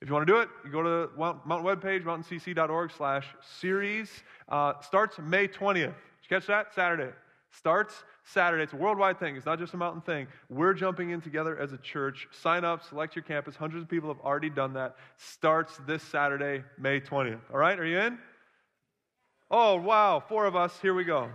If 0.00 0.06
you 0.06 0.14
want 0.14 0.28
to 0.28 0.32
do 0.32 0.38
it, 0.40 0.48
you 0.64 0.70
go 0.70 0.82
to 0.82 0.88
the 0.88 1.10
Mountain 1.18 1.66
webpage, 1.66 2.04
mountaincc.org 2.04 2.92
slash 2.92 3.26
series. 3.58 4.10
Uh, 4.48 4.74
starts 4.80 5.18
May 5.18 5.48
20th. 5.48 5.74
Did 5.74 5.86
you 5.86 6.28
catch 6.28 6.46
that? 6.46 6.72
Saturday. 6.72 7.10
Starts 7.50 8.04
Saturday. 8.22 8.62
It's 8.62 8.72
a 8.72 8.76
worldwide 8.76 9.18
thing. 9.18 9.34
It's 9.34 9.46
not 9.46 9.58
just 9.58 9.74
a 9.74 9.76
mountain 9.76 10.02
thing. 10.02 10.28
We're 10.48 10.74
jumping 10.74 11.10
in 11.10 11.20
together 11.20 11.58
as 11.58 11.72
a 11.72 11.78
church. 11.78 12.28
Sign 12.30 12.64
up, 12.64 12.84
select 12.84 13.16
your 13.16 13.24
campus. 13.24 13.56
Hundreds 13.56 13.82
of 13.82 13.88
people 13.88 14.08
have 14.08 14.20
already 14.20 14.50
done 14.50 14.74
that. 14.74 14.96
Starts 15.16 15.80
this 15.86 16.02
Saturday, 16.04 16.62
May 16.78 17.00
20th. 17.00 17.40
All 17.52 17.58
right, 17.58 17.78
are 17.78 17.86
you 17.86 17.98
in? 17.98 18.18
Oh, 19.50 19.76
wow, 19.76 20.22
four 20.28 20.44
of 20.44 20.56
us. 20.56 20.78
Here 20.82 20.92
we 20.92 21.04
go. 21.04 21.30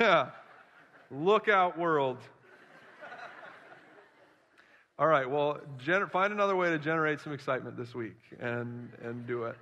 yeah. 0.00 0.30
Look 1.10 1.48
out, 1.48 1.78
world. 1.78 2.18
All 4.98 5.06
right, 5.06 5.28
well, 5.28 5.58
gener- 5.82 6.10
find 6.10 6.32
another 6.32 6.54
way 6.54 6.68
to 6.68 6.78
generate 6.78 7.20
some 7.20 7.32
excitement 7.32 7.76
this 7.76 7.94
week 7.94 8.18
and, 8.38 8.90
and 9.02 9.26
do 9.26 9.44
it. 9.44 9.56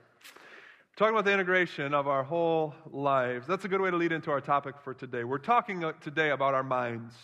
Talking 0.96 1.14
about 1.14 1.24
the 1.24 1.32
integration 1.32 1.94
of 1.94 2.08
our 2.08 2.22
whole 2.22 2.74
lives. 2.90 3.46
That's 3.46 3.64
a 3.64 3.68
good 3.68 3.80
way 3.80 3.90
to 3.90 3.96
lead 3.96 4.12
into 4.12 4.30
our 4.30 4.40
topic 4.40 4.74
for 4.82 4.92
today. 4.92 5.24
We're 5.24 5.38
talking 5.38 5.84
uh, 5.84 5.92
today 6.02 6.30
about 6.30 6.52
our 6.52 6.62
minds 6.64 7.14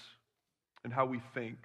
and 0.84 0.92
how 0.92 1.04
we 1.04 1.20
think. 1.34 1.56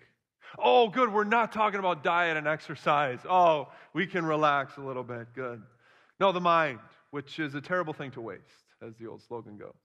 Oh, 0.58 0.90
good, 0.90 1.14
we're 1.14 1.24
not 1.24 1.54
talking 1.54 1.80
about 1.80 2.04
diet 2.04 2.38
and 2.38 2.48
exercise. 2.48 3.20
Oh, 3.30 3.70
we 3.94 4.06
can 4.08 4.26
relax 4.26 4.78
a 4.78 4.82
little 4.82 5.04
bit. 5.04 5.28
Good. 5.34 5.62
No, 6.20 6.32
the 6.32 6.42
mind, 6.42 6.80
which 7.14 7.38
is 7.38 7.54
a 7.54 7.62
terrible 7.62 7.94
thing 7.94 8.10
to 8.10 8.20
waste, 8.20 8.42
as 8.82 8.96
the 8.96 9.06
old 9.06 9.22
slogan 9.22 9.56
goes. 9.56 9.76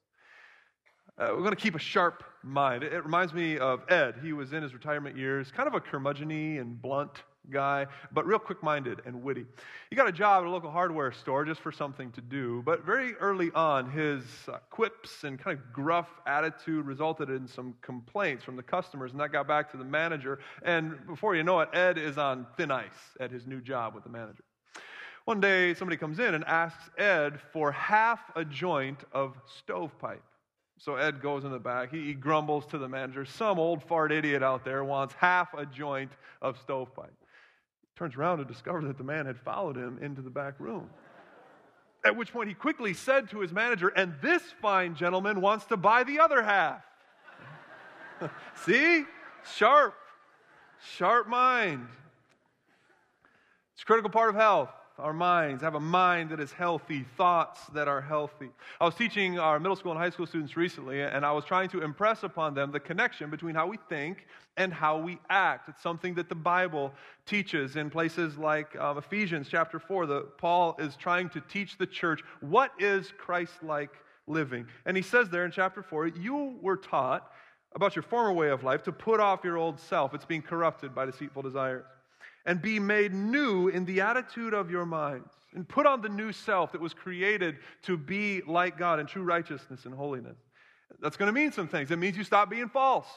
Uh, 1.19 1.29
we're 1.33 1.43
going 1.43 1.51
to 1.51 1.57
keep 1.57 1.75
a 1.75 1.79
sharp 1.79 2.25
mind. 2.43 2.83
It, 2.83 2.95
it, 2.95 3.05
reminds 3.05 3.35
me 3.35 3.59
of 3.59 3.83
Ed. 3.91 4.15
He 4.23 4.33
was 4.33 4.55
in 4.55 4.63
his 4.63 4.73
retirement 4.73 5.15
years, 5.15 5.53
kind 5.53 5.67
of 5.67 5.75
a 5.75 5.81
curmudgeon 5.81 6.31
and 6.59 6.81
blunt 6.81 7.23
guy, 7.51 7.87
but 8.13 8.25
real 8.25 8.39
quick 8.39 8.63
minded 8.63 9.03
and 9.05 9.23
witty. 9.23 9.45
He 9.91 9.97
got 9.97 10.09
a 10.09 10.13
job 10.13 10.43
at 10.43 10.47
a 10.47 10.51
local 10.51 10.71
hardware 10.71 11.13
store 11.13 11.45
just 11.45 11.61
for 11.61 11.71
something 11.71 12.11
to 12.13 12.23
do, 12.23 12.63
but 12.65 12.87
very 12.87 13.15
early 13.17 13.51
on, 13.55 13.91
his 13.91 14.23
uh, 14.49 14.57
quips 14.71 15.25
and 15.25 15.39
kind 15.39 15.59
of 15.59 15.71
gruff 15.71 16.09
attitude 16.27 16.87
resulted 16.87 17.29
in 17.29 17.47
some 17.47 17.75
complaints 17.83 18.43
from 18.43 18.57
the 18.57 18.63
customers, 18.63 19.11
and 19.13 19.21
that 19.21 19.33
got 19.33 19.47
back 19.47 19.71
to 19.73 19.77
the 19.77 19.85
manager. 19.85 20.39
And 20.63 21.07
before 21.07 21.37
you 21.37 21.43
know 21.43 21.61
it, 21.61 21.69
Ed 21.75 21.99
is 21.99 22.17
on 22.17 22.47
thin 22.57 22.71
ice 22.71 22.87
at 23.21 23.31
his 23.31 23.47
new 23.47 23.61
job 23.61 23.95
with 23.95 24.05
the 24.05 24.11
manager. 24.11 24.45
One 25.29 25.41
day, 25.41 25.75
somebody 25.75 25.99
comes 25.99 26.21
in 26.21 26.35
and 26.35 26.43
asks 26.45 26.89
Ed 26.97 27.39
for 27.53 27.71
half 27.71 28.19
a 28.35 28.47
joint 28.47 29.05
of 29.13 29.37
stovepipe. 29.59 30.23
So 30.79 30.97
Ed 30.97 31.21
goes 31.21 31.45
in 31.45 31.51
the 31.51 31.59
back. 31.59 31.91
He, 31.91 32.15
grumbles 32.15 32.65
to 32.69 32.79
the 32.79 32.89
manager. 32.89 33.27
Some 33.27 33.59
old 33.59 33.83
fart 33.83 34.11
idiot 34.11 34.43
out 34.43 34.65
there 34.65 34.83
wants 34.85 35.13
half 35.13 35.53
a 35.53 35.67
joint 35.67 36.13
of 36.41 36.57
stovepipe. 36.57 37.13
Turns 37.95 38.17
around 38.17 38.39
to 38.39 38.47
discover 38.47 38.81
that 38.87 38.97
the 38.97 39.05
man 39.05 39.27
had 39.27 39.39
followed 39.39 39.77
him 39.77 39.99
into 40.01 40.23
the 40.23 40.31
back 40.31 40.55
room. 40.59 40.89
At 42.07 42.17
which 42.17 42.33
point 42.33 42.49
he 42.49 42.55
quickly 42.55 42.95
said 42.95 43.29
to 43.29 43.41
his 43.41 43.53
manager, 43.53 43.89
And 43.89 44.15
this 44.23 44.43
fine 44.63 44.95
gentleman 44.95 45.43
wants 45.43 45.67
to 45.67 45.77
buy 45.77 46.05
the 46.05 46.21
other 46.21 46.43
half. 46.43 46.81
See? 48.65 49.05
Sharp. 49.57 49.95
Sharp 50.97 51.29
mind. 51.29 51.87
It's 53.75 53.83
a 53.83 53.85
critical 53.85 54.09
part 54.09 54.31
of 54.31 54.35
health 54.35 54.71
our 54.99 55.13
minds, 55.13 55.63
have 55.63 55.75
a 55.75 55.81
mind 55.81 56.31
that 56.31 56.41
is 56.41 56.53
healthy, 56.53 57.05
thoughts 57.17 57.61
that 57.73 57.87
are 57.87 58.01
healthy. 58.01 58.51
I 58.81 58.85
was 58.85 58.95
teaching 58.95 59.39
our 59.39 59.61
middle 59.61 59.77
school 59.77 59.93
and 59.93 60.01
high 60.01 60.11
school 60.11 60.27
students 60.27 60.57
recently, 60.57 61.03
and 61.03 61.25
I 61.25 61.33
was 61.33 61.45
trying 61.45 61.69
to 61.71 61.83
impress 61.83 62.25
upon 62.25 62.55
them 62.55 62.73
the 62.73 62.81
connection 62.81 63.31
between 63.31 63.55
how 63.55 63.67
we 63.67 63.79
think 63.89 64.27
and 64.57 64.73
how 64.73 64.99
we 64.99 65.19
act. 65.31 65.69
It's 65.69 65.83
something 65.83 66.15
that 66.15 66.29
the 66.29 66.35
Bible 66.35 66.93
teaches 67.27 67.77
in 67.77 67.91
places 67.91 68.37
like 68.37 68.75
uh, 68.79 68.95
Ephesians 68.99 69.49
chapter 69.49 69.79
4. 69.79 70.07
The, 70.07 70.21
Paul 70.37 70.75
is 70.79 70.97
trying 70.97 71.29
to 71.31 71.41
teach 71.43 71.79
the 71.79 71.87
church 71.87 72.21
what 72.41 72.73
is 72.79 73.13
Christ 73.19 73.63
like 73.63 73.91
living. 74.27 74.67
And 74.85 74.97
he 74.97 75.03
says 75.03 75.29
there 75.31 75.45
in 75.45 75.53
chapter 75.53 75.83
4, 75.83 76.09
you 76.09 76.59
were 76.61 76.77
taught 76.77 77.31
about 77.75 77.95
your 77.95 78.03
former 78.03 78.33
way 78.33 78.49
of 78.49 78.65
life 78.65 78.83
to 78.83 78.93
put 78.93 79.21
off 79.21 79.45
your 79.45 79.59
old 79.59 79.79
self. 79.79 80.13
It's 80.13 80.25
being 80.25 80.43
corrupted 80.43 80.95
by 80.95 81.07
deceitful 81.07 81.43
desires 81.43 81.85
and 82.47 82.63
be 82.63 82.79
made 82.79 83.13
new 83.13 83.69
in 83.69 83.85
the 83.85 84.01
attitude 84.01 84.55
of 84.55 84.71
your 84.71 84.87
minds. 84.87 85.31
And 85.55 85.69
put 85.69 85.87
on 85.87 86.03
the 86.03 86.09
new 86.09 86.33
self 86.33 86.73
that 86.73 86.81
was 86.81 86.95
created 86.95 87.57
to 87.83 87.97
be 87.97 88.43
like 88.47 88.79
God 88.79 89.01
in 89.01 89.07
true 89.07 89.23
righteousness 89.23 89.87
and 89.87 89.95
holiness. 89.95 90.37
That's 91.01 91.17
going 91.17 91.29
to 91.29 91.33
mean 91.33 91.53
some 91.53 91.69
things. 91.69 91.91
It 91.91 91.99
means 91.99 92.17
you 92.17 92.25
stop 92.25 92.51
being 92.51 92.69
false. 92.69 93.09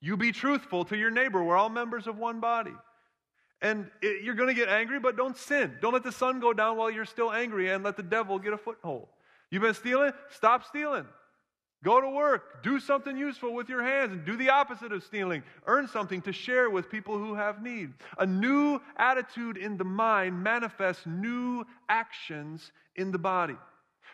You 0.00 0.16
be 0.16 0.32
truthful 0.32 0.84
to 0.86 0.96
your 0.96 1.10
neighbor. 1.10 1.42
We're 1.42 1.56
all 1.56 1.68
members 1.68 2.06
of 2.06 2.18
one 2.18 2.40
body. 2.40 2.74
And 3.62 3.90
it, 4.00 4.24
you're 4.24 4.34
going 4.34 4.48
to 4.48 4.54
get 4.54 4.68
angry, 4.68 4.98
but 4.98 5.16
don't 5.16 5.36
sin. 5.36 5.76
Don't 5.82 5.92
let 5.92 6.02
the 6.02 6.12
sun 6.12 6.40
go 6.40 6.52
down 6.52 6.76
while 6.76 6.90
you're 6.90 7.04
still 7.04 7.32
angry 7.32 7.70
and 7.70 7.84
let 7.84 7.96
the 7.96 8.02
devil 8.02 8.38
get 8.38 8.52
a 8.52 8.58
foothold. 8.58 9.08
You've 9.50 9.62
been 9.62 9.74
stealing? 9.74 10.12
Stop 10.30 10.64
stealing. 10.64 11.06
Go 11.82 12.00
to 12.00 12.08
work, 12.10 12.62
do 12.62 12.78
something 12.78 13.16
useful 13.16 13.54
with 13.54 13.70
your 13.70 13.82
hands, 13.82 14.12
and 14.12 14.24
do 14.24 14.36
the 14.36 14.50
opposite 14.50 14.92
of 14.92 15.02
stealing. 15.02 15.42
Earn 15.66 15.88
something 15.88 16.20
to 16.22 16.32
share 16.32 16.68
with 16.68 16.90
people 16.90 17.16
who 17.16 17.34
have 17.34 17.62
need. 17.62 17.94
A 18.18 18.26
new 18.26 18.80
attitude 18.98 19.56
in 19.56 19.78
the 19.78 19.84
mind 19.84 20.42
manifests 20.42 21.06
new 21.06 21.64
actions 21.88 22.72
in 22.96 23.10
the 23.10 23.18
body. 23.18 23.56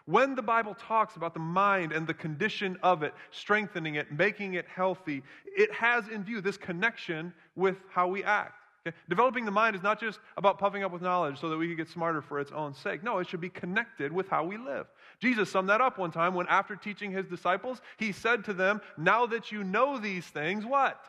When 0.04 0.36
the 0.36 0.42
Bible 0.42 0.76
talks 0.76 1.16
about 1.16 1.34
the 1.34 1.40
mind 1.40 1.90
and 1.90 2.06
the 2.06 2.14
condition 2.14 2.78
of 2.84 3.02
it, 3.02 3.12
strengthening 3.32 3.96
it, 3.96 4.12
making 4.12 4.54
it 4.54 4.66
healthy, 4.68 5.24
it 5.44 5.72
has 5.72 6.06
in 6.06 6.22
view 6.22 6.40
this 6.40 6.56
connection 6.56 7.34
with 7.56 7.78
how 7.90 8.06
we 8.06 8.22
act. 8.22 8.54
Okay? 8.86 8.96
Developing 9.08 9.44
the 9.44 9.50
mind 9.50 9.74
is 9.74 9.82
not 9.82 10.00
just 10.00 10.20
about 10.36 10.58
puffing 10.58 10.84
up 10.84 10.92
with 10.92 11.02
knowledge 11.02 11.40
so 11.40 11.48
that 11.48 11.56
we 11.56 11.66
can 11.66 11.76
get 11.76 11.88
smarter 11.88 12.22
for 12.22 12.38
its 12.38 12.52
own 12.52 12.74
sake. 12.74 13.02
No, 13.02 13.18
it 13.18 13.28
should 13.28 13.40
be 13.40 13.48
connected 13.48 14.12
with 14.12 14.28
how 14.28 14.44
we 14.44 14.56
live. 14.56 14.86
Jesus 15.18 15.50
summed 15.50 15.68
that 15.70 15.80
up 15.80 15.98
one 15.98 16.12
time 16.12 16.34
when, 16.34 16.46
after 16.46 16.76
teaching 16.76 17.10
his 17.10 17.26
disciples, 17.26 17.80
he 17.96 18.12
said 18.12 18.44
to 18.44 18.52
them, 18.52 18.80
Now 18.96 19.26
that 19.26 19.50
you 19.50 19.64
know 19.64 19.98
these 19.98 20.24
things, 20.26 20.64
what? 20.64 21.00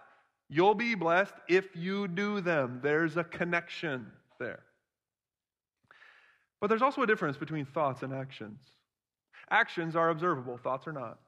You'll 0.49 0.75
be 0.75 0.95
blessed 0.95 1.33
if 1.47 1.75
you 1.75 2.07
do 2.07 2.41
them. 2.41 2.79
There's 2.81 3.17
a 3.17 3.23
connection 3.23 4.07
there. 4.39 4.59
But 6.59 6.67
there's 6.67 6.81
also 6.81 7.03
a 7.03 7.07
difference 7.07 7.37
between 7.37 7.65
thoughts 7.65 8.01
and 8.01 8.13
actions. 8.13 8.59
Actions 9.51 9.95
are 9.95 10.09
observable, 10.09 10.57
thoughts 10.57 10.87
are 10.87 10.93
not. 10.93 11.19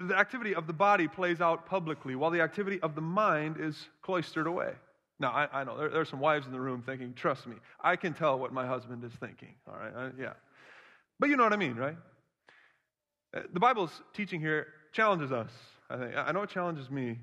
The 0.00 0.16
activity 0.16 0.54
of 0.54 0.68
the 0.68 0.72
body 0.72 1.08
plays 1.08 1.40
out 1.40 1.66
publicly, 1.66 2.14
while 2.14 2.30
the 2.30 2.40
activity 2.40 2.78
of 2.80 2.94
the 2.94 3.00
mind 3.00 3.56
is 3.58 3.88
cloistered 4.00 4.46
away. 4.46 4.74
Now, 5.20 5.30
I, 5.30 5.60
I 5.60 5.64
know 5.64 5.76
there, 5.76 5.88
there, 5.88 6.00
are 6.00 6.06
some 6.06 6.20
wives 6.20 6.46
in 6.46 6.52
the 6.52 6.60
room 6.60 6.82
thinking, 6.84 7.12
trust 7.14 7.46
me, 7.46 7.56
I 7.80 7.96
can 7.96 8.14
tell 8.14 8.38
what 8.38 8.52
my 8.52 8.66
husband 8.66 9.02
is 9.04 9.12
thinking. 9.18 9.54
All 9.66 9.76
right, 9.76 9.92
I, 9.94 10.10
yeah. 10.20 10.34
But 11.18 11.28
you 11.28 11.36
know 11.36 11.42
what 11.42 11.52
I 11.52 11.56
mean, 11.56 11.74
right? 11.74 11.96
Uh, 13.36 13.40
the 13.52 13.60
Bible's 13.60 14.02
teaching 14.14 14.40
here 14.40 14.68
challenges 14.92 15.32
us, 15.32 15.50
I 15.90 15.96
think. 15.96 16.14
I 16.16 16.30
know 16.32 16.42
it 16.42 16.50
challenges 16.50 16.90
me. 16.90 17.18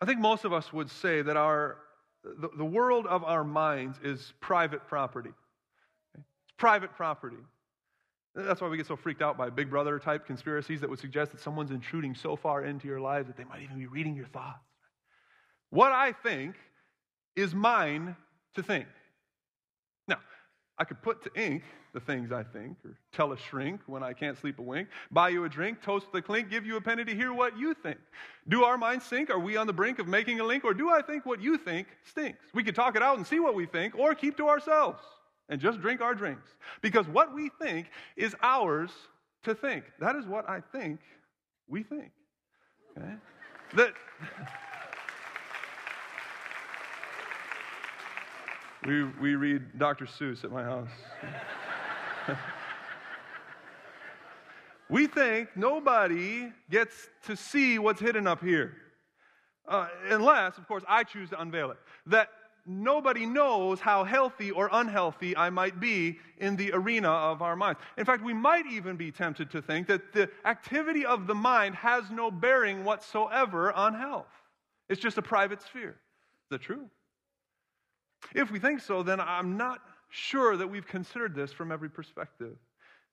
I 0.00 0.04
think 0.04 0.18
most 0.18 0.44
of 0.44 0.52
us 0.52 0.72
would 0.72 0.90
say 0.90 1.22
that 1.22 1.36
our, 1.36 1.78
the, 2.24 2.50
the 2.56 2.64
world 2.64 3.06
of 3.06 3.22
our 3.22 3.44
minds 3.44 3.98
is 4.02 4.32
private 4.40 4.86
property. 4.88 5.30
It's 6.16 6.52
private 6.58 6.92
property. 6.96 7.36
That's 8.34 8.60
why 8.60 8.68
we 8.68 8.76
get 8.76 8.86
so 8.86 8.96
freaked 8.96 9.22
out 9.22 9.36
by 9.36 9.50
big 9.50 9.70
brother 9.70 9.98
type 9.98 10.26
conspiracies 10.26 10.80
that 10.80 10.90
would 10.90 10.98
suggest 10.98 11.32
that 11.32 11.40
someone's 11.40 11.70
intruding 11.70 12.14
so 12.14 12.34
far 12.34 12.64
into 12.64 12.88
your 12.88 13.00
lives 13.00 13.28
that 13.28 13.36
they 13.36 13.44
might 13.44 13.62
even 13.62 13.78
be 13.78 13.86
reading 13.86 14.16
your 14.16 14.26
thoughts. 14.26 14.64
What 15.70 15.92
I 15.92 16.12
think 16.12 16.56
is 17.36 17.54
mine 17.54 18.16
to 18.54 18.62
think. 18.62 18.86
Now, 20.08 20.18
I 20.78 20.84
could 20.84 21.02
put 21.02 21.22
to 21.24 21.40
ink 21.40 21.62
the 21.92 22.00
things 22.00 22.32
I 22.32 22.42
think, 22.42 22.78
or 22.84 22.96
tell 23.12 23.32
a 23.32 23.36
shrink 23.36 23.80
when 23.86 24.02
I 24.02 24.14
can't 24.14 24.38
sleep 24.38 24.58
a 24.58 24.62
wink, 24.62 24.88
buy 25.10 25.28
you 25.28 25.44
a 25.44 25.48
drink, 25.48 25.82
toast 25.82 26.06
the 26.12 26.22
clink, 26.22 26.48
give 26.48 26.64
you 26.64 26.76
a 26.76 26.80
penny 26.80 27.04
to 27.04 27.14
hear 27.14 27.34
what 27.34 27.58
you 27.58 27.74
think. 27.74 27.98
Do 28.48 28.64
our 28.64 28.78
minds 28.78 29.04
sink? 29.04 29.28
Are 29.28 29.38
we 29.38 29.56
on 29.56 29.66
the 29.66 29.72
brink 29.74 29.98
of 29.98 30.08
making 30.08 30.40
a 30.40 30.44
link? 30.44 30.64
Or 30.64 30.72
do 30.72 30.90
I 30.90 31.02
think 31.02 31.26
what 31.26 31.42
you 31.42 31.58
think 31.58 31.88
stinks? 32.04 32.38
We 32.54 32.64
could 32.64 32.74
talk 32.74 32.96
it 32.96 33.02
out 33.02 33.18
and 33.18 33.26
see 33.26 33.40
what 33.40 33.54
we 33.54 33.66
think, 33.66 33.94
or 33.94 34.14
keep 34.14 34.36
to 34.38 34.48
ourselves 34.48 35.02
and 35.48 35.60
just 35.60 35.80
drink 35.82 36.00
our 36.00 36.14
drinks. 36.14 36.48
Because 36.80 37.06
what 37.08 37.34
we 37.34 37.50
think 37.60 37.88
is 38.16 38.34
ours 38.42 38.90
to 39.44 39.54
think. 39.54 39.84
That 40.00 40.16
is 40.16 40.24
what 40.24 40.48
I 40.48 40.60
think 40.60 41.00
we 41.68 41.82
think. 41.82 42.10
Okay? 42.96 43.14
that. 43.74 43.92
We, 48.86 49.04
we 49.20 49.34
read 49.36 49.78
Dr. 49.78 50.06
Seuss 50.06 50.44
at 50.44 50.50
my 50.50 50.62
house. 50.62 50.88
we 54.88 55.06
think 55.06 55.48
nobody 55.56 56.52
gets 56.70 57.08
to 57.26 57.36
see 57.36 57.78
what's 57.78 58.00
hidden 58.00 58.26
up 58.26 58.42
here. 58.42 58.76
Uh, 59.68 59.88
unless, 60.10 60.58
of 60.58 60.66
course, 60.66 60.82
I 60.88 61.04
choose 61.04 61.30
to 61.30 61.40
unveil 61.40 61.70
it. 61.70 61.78
That 62.06 62.28
nobody 62.66 63.26
knows 63.26 63.80
how 63.80 64.02
healthy 64.04 64.50
or 64.50 64.68
unhealthy 64.72 65.36
I 65.36 65.50
might 65.50 65.78
be 65.78 66.18
in 66.38 66.56
the 66.56 66.72
arena 66.72 67.10
of 67.10 67.42
our 67.42 67.54
minds. 67.54 67.80
In 67.96 68.04
fact, 68.04 68.24
we 68.24 68.34
might 68.34 68.66
even 68.66 68.96
be 68.96 69.12
tempted 69.12 69.50
to 69.52 69.62
think 69.62 69.86
that 69.86 70.12
the 70.12 70.28
activity 70.44 71.06
of 71.06 71.26
the 71.26 71.34
mind 71.34 71.76
has 71.76 72.10
no 72.10 72.30
bearing 72.30 72.84
whatsoever 72.84 73.72
on 73.72 73.94
health. 73.94 74.26
It's 74.88 75.00
just 75.00 75.18
a 75.18 75.22
private 75.22 75.62
sphere. 75.62 75.90
Is 75.90 76.50
that 76.50 76.60
true? 76.60 76.88
If 78.34 78.50
we 78.50 78.58
think 78.58 78.80
so, 78.80 79.02
then 79.02 79.20
I'm 79.20 79.56
not 79.56 79.80
sure 80.08 80.56
that 80.56 80.68
we've 80.68 80.86
considered 80.86 81.34
this 81.34 81.52
from 81.52 81.72
every 81.72 81.88
perspective. 81.88 82.56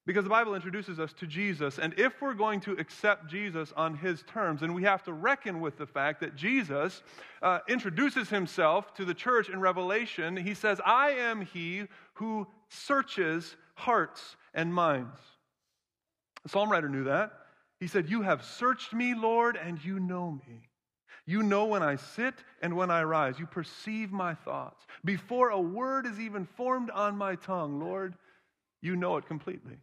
Because 0.05 0.23
the 0.23 0.29
Bible 0.29 0.55
introduces 0.55 0.99
us 0.99 1.13
to 1.13 1.27
Jesus, 1.27 1.77
and 1.77 1.93
if 1.97 2.21
we're 2.21 2.33
going 2.33 2.61
to 2.61 2.71
accept 2.73 3.29
Jesus 3.29 3.71
on 3.75 3.95
his 3.95 4.23
terms, 4.23 4.61
then 4.61 4.73
we 4.73 4.83
have 4.83 5.03
to 5.03 5.13
reckon 5.13 5.59
with 5.59 5.77
the 5.77 5.85
fact 5.85 6.21
that 6.21 6.35
Jesus 6.35 7.03
uh, 7.43 7.59
introduces 7.67 8.29
himself 8.29 8.93
to 8.95 9.05
the 9.05 9.13
church 9.13 9.49
in 9.49 9.59
Revelation. 9.59 10.35
He 10.35 10.53
says, 10.53 10.81
I 10.83 11.11
am 11.11 11.41
he 11.41 11.83
who 12.13 12.47
searches 12.69 13.55
hearts 13.75 14.35
and 14.53 14.73
minds. 14.73 15.19
The 16.43 16.49
psalm 16.49 16.71
writer 16.71 16.89
knew 16.89 17.03
that. 17.03 17.31
He 17.79 17.87
said, 17.87 18.09
You 18.09 18.21
have 18.21 18.43
searched 18.43 18.93
me, 18.93 19.13
Lord, 19.13 19.57
and 19.57 19.83
you 19.83 19.99
know 19.99 20.39
me. 20.47 20.68
You 21.29 21.43
know 21.43 21.65
when 21.65 21.83
I 21.83 21.95
sit 21.95 22.33
and 22.61 22.75
when 22.75 22.89
I 22.89 23.03
rise. 23.03 23.37
You 23.37 23.45
perceive 23.45 24.11
my 24.11 24.33
thoughts. 24.33 24.85
Before 25.05 25.49
a 25.49 25.61
word 25.61 26.05
is 26.05 26.19
even 26.19 26.45
formed 26.45 26.89
on 26.89 27.15
my 27.17 27.35
tongue, 27.35 27.79
Lord, 27.79 28.15
you 28.81 28.95
know 28.95 29.17
it 29.17 29.27
completely 29.27 29.77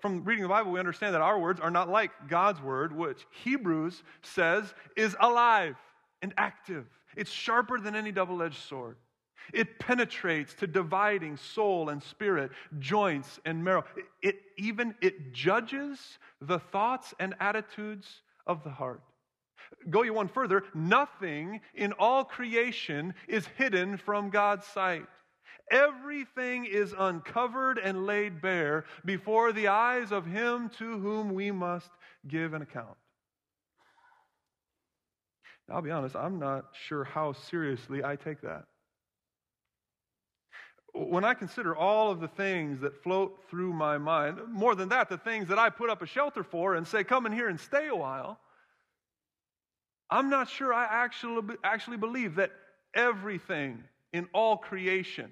from 0.00 0.24
reading 0.24 0.42
the 0.42 0.48
Bible, 0.48 0.72
we 0.72 0.80
understand 0.80 1.14
that 1.14 1.20
our 1.20 1.38
words 1.38 1.60
are 1.60 1.70
not 1.70 1.88
like 1.88 2.10
God's 2.28 2.60
word, 2.60 2.94
which 2.94 3.26
Hebrews 3.44 4.02
says 4.22 4.74
is 4.96 5.16
alive 5.20 5.76
and 6.22 6.34
active. 6.36 6.86
It's 7.16 7.30
sharper 7.30 7.78
than 7.78 7.94
any 7.94 8.12
double 8.12 8.42
edged 8.42 8.62
sword. 8.62 8.96
It 9.52 9.78
penetrates 9.78 10.54
to 10.54 10.66
dividing 10.66 11.36
soul 11.36 11.88
and 11.88 12.02
spirit, 12.02 12.50
joints 12.78 13.40
and 13.44 13.64
marrow. 13.64 13.84
It, 13.96 14.04
it, 14.22 14.36
even 14.58 14.94
it 15.00 15.32
judges 15.32 16.18
the 16.40 16.58
thoughts 16.58 17.14
and 17.18 17.34
attitudes 17.40 18.22
of 18.46 18.62
the 18.62 18.70
heart. 18.70 19.02
Go 19.88 20.02
you 20.02 20.12
one 20.12 20.28
further, 20.28 20.64
nothing 20.74 21.60
in 21.74 21.92
all 21.94 22.24
creation 22.24 23.14
is 23.28 23.46
hidden 23.56 23.96
from 23.96 24.30
God's 24.30 24.66
sight. 24.66 25.06
Everything 25.70 26.64
is 26.64 26.94
uncovered 26.98 27.78
and 27.78 28.04
laid 28.04 28.42
bare 28.42 28.84
before 29.04 29.52
the 29.52 29.68
eyes 29.68 30.10
of 30.10 30.26
him 30.26 30.68
to 30.78 30.98
whom 30.98 31.32
we 31.32 31.50
must 31.50 31.90
give 32.26 32.54
an 32.54 32.62
account. 32.62 32.96
Now, 35.68 35.76
I'll 35.76 35.82
be 35.82 35.92
honest, 35.92 36.16
I'm 36.16 36.40
not 36.40 36.66
sure 36.88 37.04
how 37.04 37.32
seriously 37.32 38.02
I 38.04 38.16
take 38.16 38.40
that. 38.40 38.64
When 40.92 41.24
I 41.24 41.34
consider 41.34 41.76
all 41.76 42.10
of 42.10 42.18
the 42.18 42.26
things 42.26 42.80
that 42.80 43.00
float 43.04 43.44
through 43.48 43.72
my 43.72 43.96
mind, 43.96 44.40
more 44.48 44.74
than 44.74 44.88
that, 44.88 45.08
the 45.08 45.18
things 45.18 45.46
that 45.48 45.58
I 45.58 45.70
put 45.70 45.88
up 45.88 46.02
a 46.02 46.06
shelter 46.06 46.42
for 46.42 46.74
and 46.74 46.84
say, 46.84 47.04
come 47.04 47.26
in 47.26 47.32
here 47.32 47.48
and 47.48 47.60
stay 47.60 47.86
a 47.86 47.94
while, 47.94 48.40
I'm 50.10 50.28
not 50.28 50.48
sure 50.48 50.74
I 50.74 50.86
actually, 50.90 51.56
actually 51.62 51.96
believe 51.96 52.36
that 52.36 52.50
everything 52.94 53.84
in 54.12 54.28
all 54.32 54.56
creation 54.56 55.30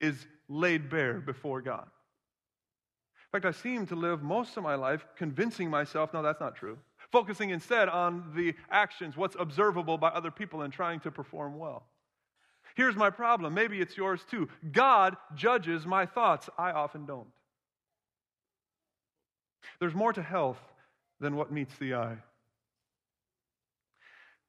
is 0.00 0.26
laid 0.48 0.90
bare 0.90 1.20
before 1.20 1.62
God. 1.62 1.84
In 1.84 3.40
fact, 3.40 3.44
I 3.44 3.56
seem 3.56 3.86
to 3.88 3.94
live 3.94 4.22
most 4.22 4.56
of 4.56 4.62
my 4.62 4.74
life 4.74 5.04
convincing 5.16 5.68
myself, 5.70 6.12
no, 6.14 6.22
that's 6.22 6.40
not 6.40 6.56
true. 6.56 6.78
Focusing 7.12 7.50
instead 7.50 7.88
on 7.88 8.32
the 8.34 8.54
actions, 8.70 9.16
what's 9.16 9.36
observable 9.38 9.98
by 9.98 10.08
other 10.08 10.30
people, 10.30 10.62
and 10.62 10.72
trying 10.72 11.00
to 11.00 11.10
perform 11.10 11.58
well. 11.58 11.84
Here's 12.74 12.96
my 12.96 13.10
problem. 13.10 13.54
Maybe 13.54 13.80
it's 13.80 13.96
yours 13.96 14.20
too. 14.30 14.48
God 14.72 15.16
judges 15.34 15.86
my 15.86 16.06
thoughts. 16.06 16.48
I 16.56 16.70
often 16.72 17.06
don't. 17.06 17.28
There's 19.80 19.94
more 19.94 20.12
to 20.12 20.22
health 20.22 20.58
than 21.20 21.36
what 21.36 21.52
meets 21.52 21.76
the 21.78 21.94
eye. 21.94 22.18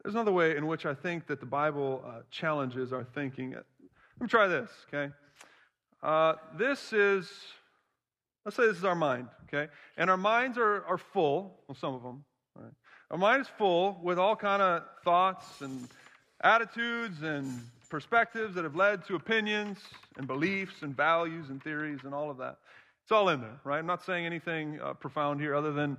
There's 0.09 0.15
another 0.15 0.31
way 0.31 0.57
in 0.57 0.65
which 0.65 0.87
I 0.87 0.95
think 0.95 1.27
that 1.27 1.39
the 1.39 1.45
Bible 1.45 2.03
uh, 2.03 2.21
challenges 2.31 2.91
our 2.91 3.03
thinking. 3.03 3.51
Let 3.51 3.63
me 4.19 4.27
try 4.27 4.47
this, 4.47 4.71
okay? 4.87 5.13
Uh, 6.01 6.33
this 6.57 6.93
is, 6.93 7.31
let's 8.43 8.57
say 8.57 8.65
this 8.65 8.77
is 8.77 8.85
our 8.85 8.95
mind, 8.95 9.27
okay? 9.43 9.71
And 9.97 10.09
our 10.09 10.17
minds 10.17 10.57
are, 10.57 10.83
are 10.85 10.97
full, 10.97 11.59
well, 11.67 11.75
some 11.79 11.93
of 11.93 12.01
them. 12.01 12.23
Right? 12.55 12.71
Our 13.11 13.19
mind 13.19 13.41
is 13.41 13.49
full 13.55 13.99
with 14.01 14.17
all 14.17 14.35
kind 14.35 14.63
of 14.63 14.81
thoughts 15.03 15.61
and 15.61 15.87
attitudes 16.43 17.21
and 17.21 17.61
perspectives 17.91 18.55
that 18.55 18.63
have 18.63 18.75
led 18.75 19.05
to 19.05 19.15
opinions 19.15 19.77
and 20.17 20.25
beliefs 20.25 20.81
and 20.81 20.97
values 20.97 21.49
and 21.51 21.63
theories 21.63 21.99
and 22.03 22.15
all 22.15 22.31
of 22.31 22.37
that. 22.39 22.57
It's 23.03 23.11
all 23.11 23.29
in 23.29 23.41
there, 23.41 23.59
right? 23.63 23.77
I'm 23.77 23.85
not 23.85 24.03
saying 24.03 24.25
anything 24.25 24.79
uh, 24.81 24.93
profound 24.95 25.39
here 25.39 25.53
other 25.53 25.71
than 25.71 25.97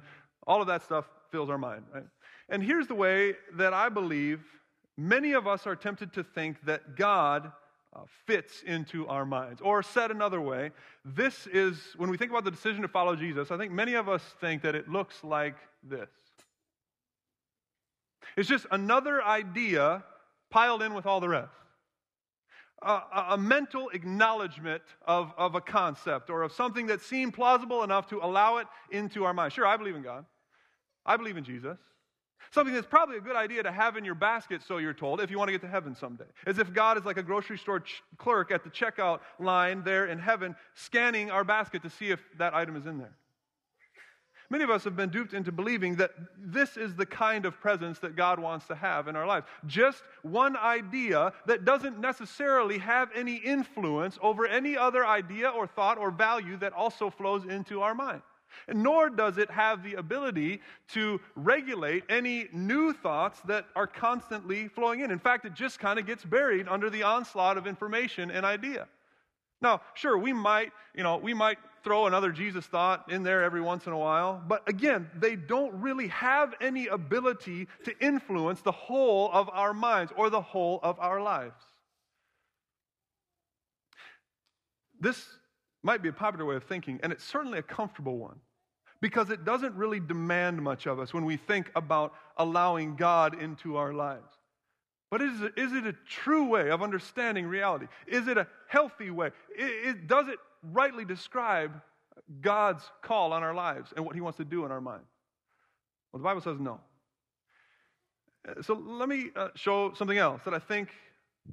all 0.48 0.60
of 0.60 0.66
that 0.66 0.82
stuff 0.82 1.04
fills 1.30 1.48
our 1.48 1.58
mind, 1.58 1.84
right? 1.94 2.06
And 2.50 2.62
here's 2.62 2.88
the 2.88 2.94
way 2.94 3.34
that 3.54 3.72
I 3.72 3.88
believe 3.88 4.40
many 4.98 5.32
of 5.32 5.46
us 5.46 5.66
are 5.66 5.76
tempted 5.76 6.12
to 6.14 6.24
think 6.24 6.62
that 6.66 6.96
God 6.96 7.52
uh, 7.94 8.00
fits 8.26 8.62
into 8.62 9.06
our 9.06 9.24
minds. 9.24 9.60
Or 9.60 9.82
said 9.82 10.10
another 10.10 10.40
way, 10.40 10.72
this 11.04 11.46
is, 11.46 11.78
when 11.96 12.10
we 12.10 12.16
think 12.16 12.30
about 12.30 12.44
the 12.44 12.50
decision 12.50 12.82
to 12.82 12.88
follow 12.88 13.16
Jesus, 13.16 13.50
I 13.50 13.56
think 13.56 13.72
many 13.72 13.94
of 13.94 14.08
us 14.08 14.22
think 14.40 14.62
that 14.62 14.74
it 14.74 14.88
looks 14.88 15.24
like 15.24 15.56
this. 15.82 16.08
It's 18.36 18.48
just 18.48 18.66
another 18.70 19.22
idea 19.24 20.04
piled 20.50 20.82
in 20.82 20.94
with 20.94 21.06
all 21.06 21.20
the 21.20 21.28
rest. 21.28 21.52
a, 22.82 23.36
mental 23.38 23.90
acknowledgement 23.90 24.82
of, 25.06 25.32
of 25.36 25.54
a 25.54 25.60
concept 25.60 26.30
or 26.30 26.42
of 26.42 26.52
something 26.52 26.86
that 26.86 27.02
seemed 27.02 27.34
plausible 27.34 27.82
enough 27.82 28.08
to 28.08 28.18
allow 28.18 28.58
it 28.58 28.66
into 28.90 29.24
our 29.24 29.34
mind. 29.34 29.52
Sure, 29.52 29.66
I 29.66 29.76
believe 29.76 29.96
in 29.96 30.02
God. 30.02 30.24
I 31.04 31.16
believe 31.16 31.36
in 31.36 31.44
Jesus. 31.44 31.78
Something 32.50 32.74
that's 32.74 32.86
probably 32.86 33.16
a 33.16 33.20
good 33.20 33.36
idea 33.36 33.62
to 33.62 33.70
have 33.70 33.96
in 33.96 34.04
your 34.04 34.14
basket, 34.14 34.62
so 34.66 34.78
you're 34.78 34.92
told, 34.92 35.20
if 35.20 35.30
you 35.30 35.38
want 35.38 35.48
to 35.48 35.52
get 35.52 35.60
to 35.60 35.68
heaven 35.68 35.94
someday. 35.94 36.24
As 36.46 36.58
if 36.58 36.72
God 36.72 36.98
is 36.98 37.04
like 37.04 37.16
a 37.16 37.22
grocery 37.22 37.58
store 37.58 37.80
ch- 37.80 38.02
clerk 38.18 38.50
at 38.50 38.64
the 38.64 38.70
checkout 38.70 39.20
line 39.38 39.82
there 39.84 40.06
in 40.06 40.18
heaven, 40.18 40.56
scanning 40.74 41.30
our 41.30 41.44
basket 41.44 41.82
to 41.82 41.90
see 41.90 42.10
if 42.10 42.20
that 42.38 42.54
item 42.54 42.76
is 42.76 42.86
in 42.86 42.98
there. 42.98 43.12
Many 44.50 44.64
of 44.64 44.70
us 44.70 44.82
have 44.82 44.96
been 44.96 45.10
duped 45.10 45.32
into 45.32 45.52
believing 45.52 45.94
that 45.96 46.10
this 46.36 46.76
is 46.76 46.96
the 46.96 47.06
kind 47.06 47.46
of 47.46 47.60
presence 47.60 48.00
that 48.00 48.16
God 48.16 48.40
wants 48.40 48.66
to 48.66 48.74
have 48.74 49.06
in 49.06 49.14
our 49.14 49.24
lives. 49.24 49.46
Just 49.66 50.02
one 50.22 50.56
idea 50.56 51.32
that 51.46 51.64
doesn't 51.64 52.00
necessarily 52.00 52.78
have 52.78 53.10
any 53.14 53.36
influence 53.36 54.18
over 54.20 54.48
any 54.48 54.76
other 54.76 55.06
idea 55.06 55.48
or 55.50 55.68
thought 55.68 55.98
or 55.98 56.10
value 56.10 56.56
that 56.56 56.72
also 56.72 57.10
flows 57.10 57.44
into 57.44 57.80
our 57.80 57.94
mind. 57.94 58.22
Nor 58.68 59.10
does 59.10 59.38
it 59.38 59.50
have 59.50 59.82
the 59.82 59.94
ability 59.94 60.60
to 60.88 61.20
regulate 61.34 62.04
any 62.08 62.48
new 62.52 62.92
thoughts 62.92 63.40
that 63.46 63.66
are 63.74 63.86
constantly 63.86 64.68
flowing 64.68 65.00
in. 65.00 65.10
In 65.10 65.18
fact, 65.18 65.44
it 65.44 65.54
just 65.54 65.78
kind 65.78 65.98
of 65.98 66.06
gets 66.06 66.24
buried 66.24 66.68
under 66.68 66.90
the 66.90 67.02
onslaught 67.02 67.58
of 67.58 67.66
information 67.66 68.30
and 68.30 68.44
idea. 68.46 68.88
Now, 69.62 69.82
sure, 69.94 70.16
we 70.16 70.32
might, 70.32 70.72
you 70.94 71.02
know, 71.02 71.18
we 71.18 71.34
might 71.34 71.58
throw 71.82 72.06
another 72.06 72.32
Jesus 72.32 72.66
thought 72.66 73.10
in 73.10 73.22
there 73.22 73.42
every 73.42 73.60
once 73.60 73.86
in 73.86 73.92
a 73.92 73.98
while, 73.98 74.42
but 74.46 74.68
again, 74.68 75.10
they 75.18 75.36
don't 75.36 75.72
really 75.80 76.08
have 76.08 76.54
any 76.60 76.86
ability 76.88 77.68
to 77.84 77.98
influence 78.00 78.60
the 78.60 78.72
whole 78.72 79.30
of 79.32 79.48
our 79.50 79.72
minds 79.72 80.12
or 80.16 80.30
the 80.30 80.40
whole 80.40 80.80
of 80.82 80.98
our 80.98 81.22
lives. 81.22 81.64
This 85.00 85.26
might 85.82 86.02
be 86.02 86.08
a 86.08 86.12
popular 86.12 86.44
way 86.44 86.56
of 86.56 86.64
thinking, 86.64 87.00
and 87.02 87.12
it's 87.12 87.24
certainly 87.24 87.58
a 87.58 87.62
comfortable 87.62 88.18
one 88.18 88.38
because 89.00 89.30
it 89.30 89.44
doesn't 89.44 89.74
really 89.74 90.00
demand 90.00 90.60
much 90.60 90.86
of 90.86 90.98
us 90.98 91.14
when 91.14 91.24
we 91.24 91.36
think 91.36 91.70
about 91.74 92.12
allowing 92.36 92.96
God 92.96 93.40
into 93.40 93.76
our 93.76 93.94
lives. 93.94 94.36
But 95.10 95.22
is 95.22 95.40
it, 95.40 95.52
is 95.56 95.72
it 95.72 95.86
a 95.86 95.94
true 96.06 96.46
way 96.46 96.70
of 96.70 96.82
understanding 96.82 97.46
reality? 97.46 97.86
Is 98.06 98.28
it 98.28 98.38
a 98.38 98.46
healthy 98.68 99.10
way? 99.10 99.28
It, 99.56 99.88
it, 99.88 100.06
does 100.06 100.28
it 100.28 100.38
rightly 100.62 101.04
describe 101.04 101.80
God's 102.40 102.84
call 103.02 103.32
on 103.32 103.42
our 103.42 103.54
lives 103.54 103.92
and 103.96 104.04
what 104.04 104.14
He 104.14 104.20
wants 104.20 104.36
to 104.36 104.44
do 104.44 104.64
in 104.64 104.70
our 104.70 104.80
mind? 104.80 105.02
Well, 106.12 106.18
the 106.18 106.24
Bible 106.24 106.42
says 106.42 106.60
no. 106.60 106.80
So 108.62 108.74
let 108.74 109.08
me 109.08 109.30
uh, 109.34 109.48
show 109.54 109.92
something 109.94 110.16
else 110.16 110.42
that 110.44 110.54
I 110.54 110.58
think 110.58 110.90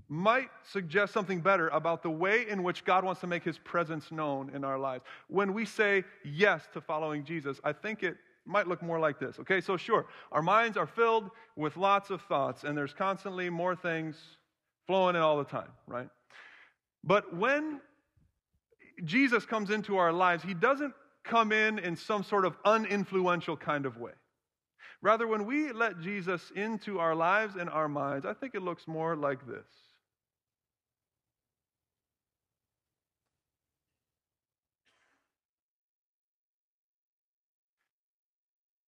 might 0.10 0.50
suggest 0.72 1.14
something 1.14 1.40
better 1.40 1.70
about 1.70 2.04
the 2.04 2.10
way 2.10 2.48
in 2.48 2.64
which 2.64 2.86
God 2.86 3.04
wants 3.04 3.22
to 3.22 3.28
make 3.28 3.44
his 3.44 3.58
presence 3.58 4.12
known 4.12 4.52
in 4.54 4.64
our 4.64 4.78
lives. 4.78 5.04
When 5.28 5.54
we 5.54 5.66
say 5.66 6.04
yes 6.24 6.68
to 6.74 6.82
following 6.82 7.24
Jesus, 7.24 7.60
I 7.64 7.74
think 7.74 8.04
it 8.04 8.18
might 8.46 8.68
look 8.68 8.82
more 8.82 9.00
like 9.00 9.20
this. 9.20 9.40
Okay, 9.40 9.62
so 9.62 9.78
sure, 9.78 10.08
our 10.32 10.42
minds 10.42 10.78
are 10.78 10.88
filled 10.88 11.30
with 11.56 11.78
lots 11.78 12.10
of 12.10 12.22
thoughts, 12.24 12.64
and 12.64 12.78
there's 12.78 12.94
constantly 12.94 13.50
more 13.50 13.76
things 13.76 14.18
flowing 14.86 15.16
in 15.16 15.22
all 15.22 15.38
the 15.38 15.44
time, 15.44 15.70
right? 15.86 16.10
But 17.04 17.36
when 17.36 17.82
Jesus 19.04 19.46
comes 19.46 19.70
into 19.70 19.98
our 19.98 20.14
lives, 20.14 20.44
he 20.44 20.54
doesn't 20.54 20.94
come 21.24 21.52
in 21.52 21.78
in 21.80 21.96
some 21.96 22.24
sort 22.24 22.46
of 22.46 22.56
uninfluential 22.64 23.60
kind 23.60 23.86
of 23.86 23.98
way. 23.98 24.14
Rather, 25.02 25.28
when 25.28 25.46
we 25.46 25.72
let 25.72 26.00
Jesus 26.00 26.52
into 26.56 27.00
our 27.00 27.14
lives 27.14 27.56
and 27.56 27.70
our 27.70 27.88
minds, 27.88 28.26
I 28.26 28.34
think 28.34 28.56
it 28.56 28.62
looks 28.62 28.88
more 28.88 29.16
like 29.16 29.46
this. 29.46 29.66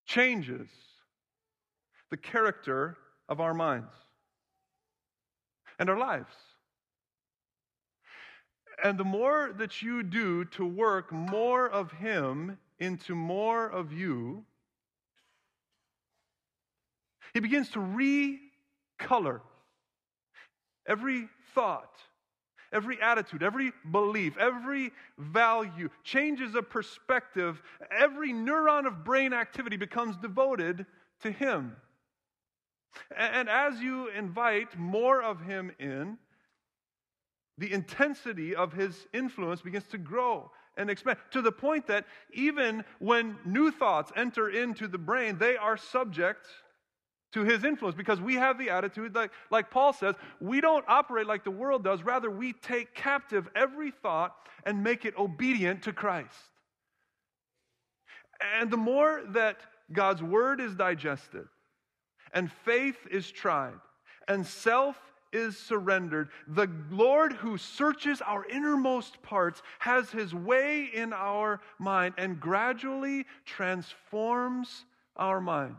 Changes 0.09 0.67
the 2.09 2.17
character 2.17 2.97
of 3.27 3.39
our 3.39 3.53
minds 3.53 3.93
and 5.77 5.87
our 5.87 5.99
lives. 5.99 6.33
And 8.83 8.97
the 8.97 9.03
more 9.03 9.53
that 9.59 9.83
you 9.83 10.01
do 10.01 10.45
to 10.45 10.65
work 10.65 11.11
more 11.11 11.69
of 11.69 11.91
Him 11.91 12.57
into 12.79 13.13
more 13.13 13.67
of 13.67 13.93
you, 13.93 14.45
he 17.35 17.39
begins 17.39 17.69
to 17.69 17.79
recolor 17.79 19.41
every 20.87 21.29
thought, 21.53 21.99
every 22.71 23.01
attitude, 23.01 23.43
every 23.43 23.71
belief, 23.91 24.37
every 24.37 24.91
value, 25.17 25.89
changes 26.03 26.55
of 26.55 26.69
perspective. 26.69 27.61
Every 27.91 28.31
neuron 28.31 28.87
of 28.87 29.03
brain 29.03 29.33
activity 29.33 29.77
becomes 29.77 30.17
devoted 30.17 30.85
to 31.21 31.31
Him. 31.31 31.75
And 33.15 33.49
as 33.49 33.79
you 33.79 34.09
invite 34.09 34.77
more 34.77 35.21
of 35.21 35.41
Him 35.41 35.71
in, 35.79 36.17
the 37.57 37.71
intensity 37.71 38.55
of 38.55 38.73
His 38.73 39.07
influence 39.13 39.61
begins 39.61 39.87
to 39.87 39.97
grow 39.97 40.51
and 40.77 40.89
expand 40.89 41.17
to 41.31 41.41
the 41.41 41.51
point 41.51 41.87
that 41.87 42.05
even 42.33 42.85
when 42.99 43.37
new 43.45 43.69
thoughts 43.69 44.11
enter 44.15 44.49
into 44.49 44.87
the 44.87 44.97
brain, 44.97 45.37
they 45.37 45.57
are 45.57 45.77
subject 45.77 46.47
to 47.31 47.43
his 47.43 47.63
influence 47.63 47.95
because 47.95 48.19
we 48.19 48.35
have 48.35 48.57
the 48.57 48.69
attitude 48.69 49.13
like, 49.13 49.31
like 49.51 49.69
Paul 49.69 49.93
says, 49.93 50.15
we 50.39 50.61
don't 50.61 50.85
operate 50.87 51.27
like 51.27 51.43
the 51.43 51.51
world 51.51 51.83
does. 51.83 52.01
Rather, 52.03 52.31
we 52.31 52.53
take 52.53 52.93
captive 52.95 53.47
every 53.55 53.91
thought 53.91 54.35
and 54.65 54.83
make 54.83 55.05
it 55.05 55.17
obedient 55.17 55.83
to 55.83 55.93
Christ. 55.93 56.35
And 58.59 58.71
the 58.71 58.77
more 58.77 59.21
that 59.29 59.57
God's 59.91 60.23
word 60.23 60.61
is 60.61 60.75
digested, 60.75 61.45
and 62.33 62.51
faith 62.63 62.97
is 63.11 63.29
tried, 63.29 63.79
and 64.27 64.45
self 64.45 64.95
is 65.31 65.57
surrendered, 65.57 66.29
the 66.47 66.69
Lord 66.89 67.33
who 67.33 67.57
searches 67.57 68.21
our 68.21 68.45
innermost 68.45 69.21
parts 69.21 69.61
has 69.79 70.09
his 70.09 70.33
way 70.33 70.89
in 70.93 71.13
our 71.13 71.61
mind 71.77 72.15
and 72.17 72.39
gradually 72.39 73.25
transforms 73.45 74.85
our 75.15 75.39
mind. 75.39 75.75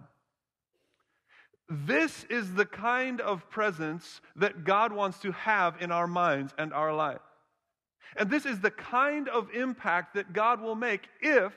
This 1.71 2.25
is 2.25 2.53
the 2.55 2.67
kind 2.67 3.21
of 3.21 3.49
presence 3.49 4.21
that 4.35 4.65
God 4.65 4.93
wants 4.93 5.21
to 5.21 5.31
have 5.31 5.81
in 5.81 5.93
our 5.93 6.09
minds 6.09 6.53
and 6.59 6.73
our 6.73 6.93
life. 6.93 7.21
And 8.17 8.29
this 8.29 8.45
is 8.45 8.59
the 8.59 8.73
kind 8.73 9.29
of 9.29 9.49
impact 9.55 10.15
that 10.15 10.33
God 10.33 10.61
will 10.61 10.75
make 10.75 11.09
if 11.21 11.53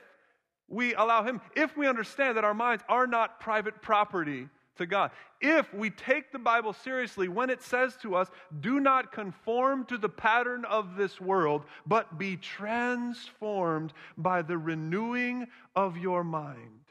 we 0.68 0.94
allow 0.94 1.24
Him, 1.24 1.40
if 1.56 1.76
we 1.76 1.88
understand 1.88 2.36
that 2.36 2.44
our 2.44 2.54
minds 2.54 2.84
are 2.88 3.08
not 3.08 3.40
private 3.40 3.82
property 3.82 4.48
to 4.76 4.86
God. 4.86 5.10
If 5.40 5.74
we 5.74 5.90
take 5.90 6.30
the 6.30 6.38
Bible 6.38 6.72
seriously 6.72 7.26
when 7.26 7.50
it 7.50 7.60
says 7.60 7.96
to 8.02 8.14
us, 8.14 8.28
do 8.60 8.78
not 8.78 9.10
conform 9.10 9.84
to 9.86 9.98
the 9.98 10.08
pattern 10.08 10.64
of 10.64 10.96
this 10.96 11.20
world, 11.20 11.64
but 11.86 12.18
be 12.18 12.36
transformed 12.36 13.92
by 14.16 14.42
the 14.42 14.58
renewing 14.58 15.48
of 15.74 15.98
your 15.98 16.22
mind 16.22 16.83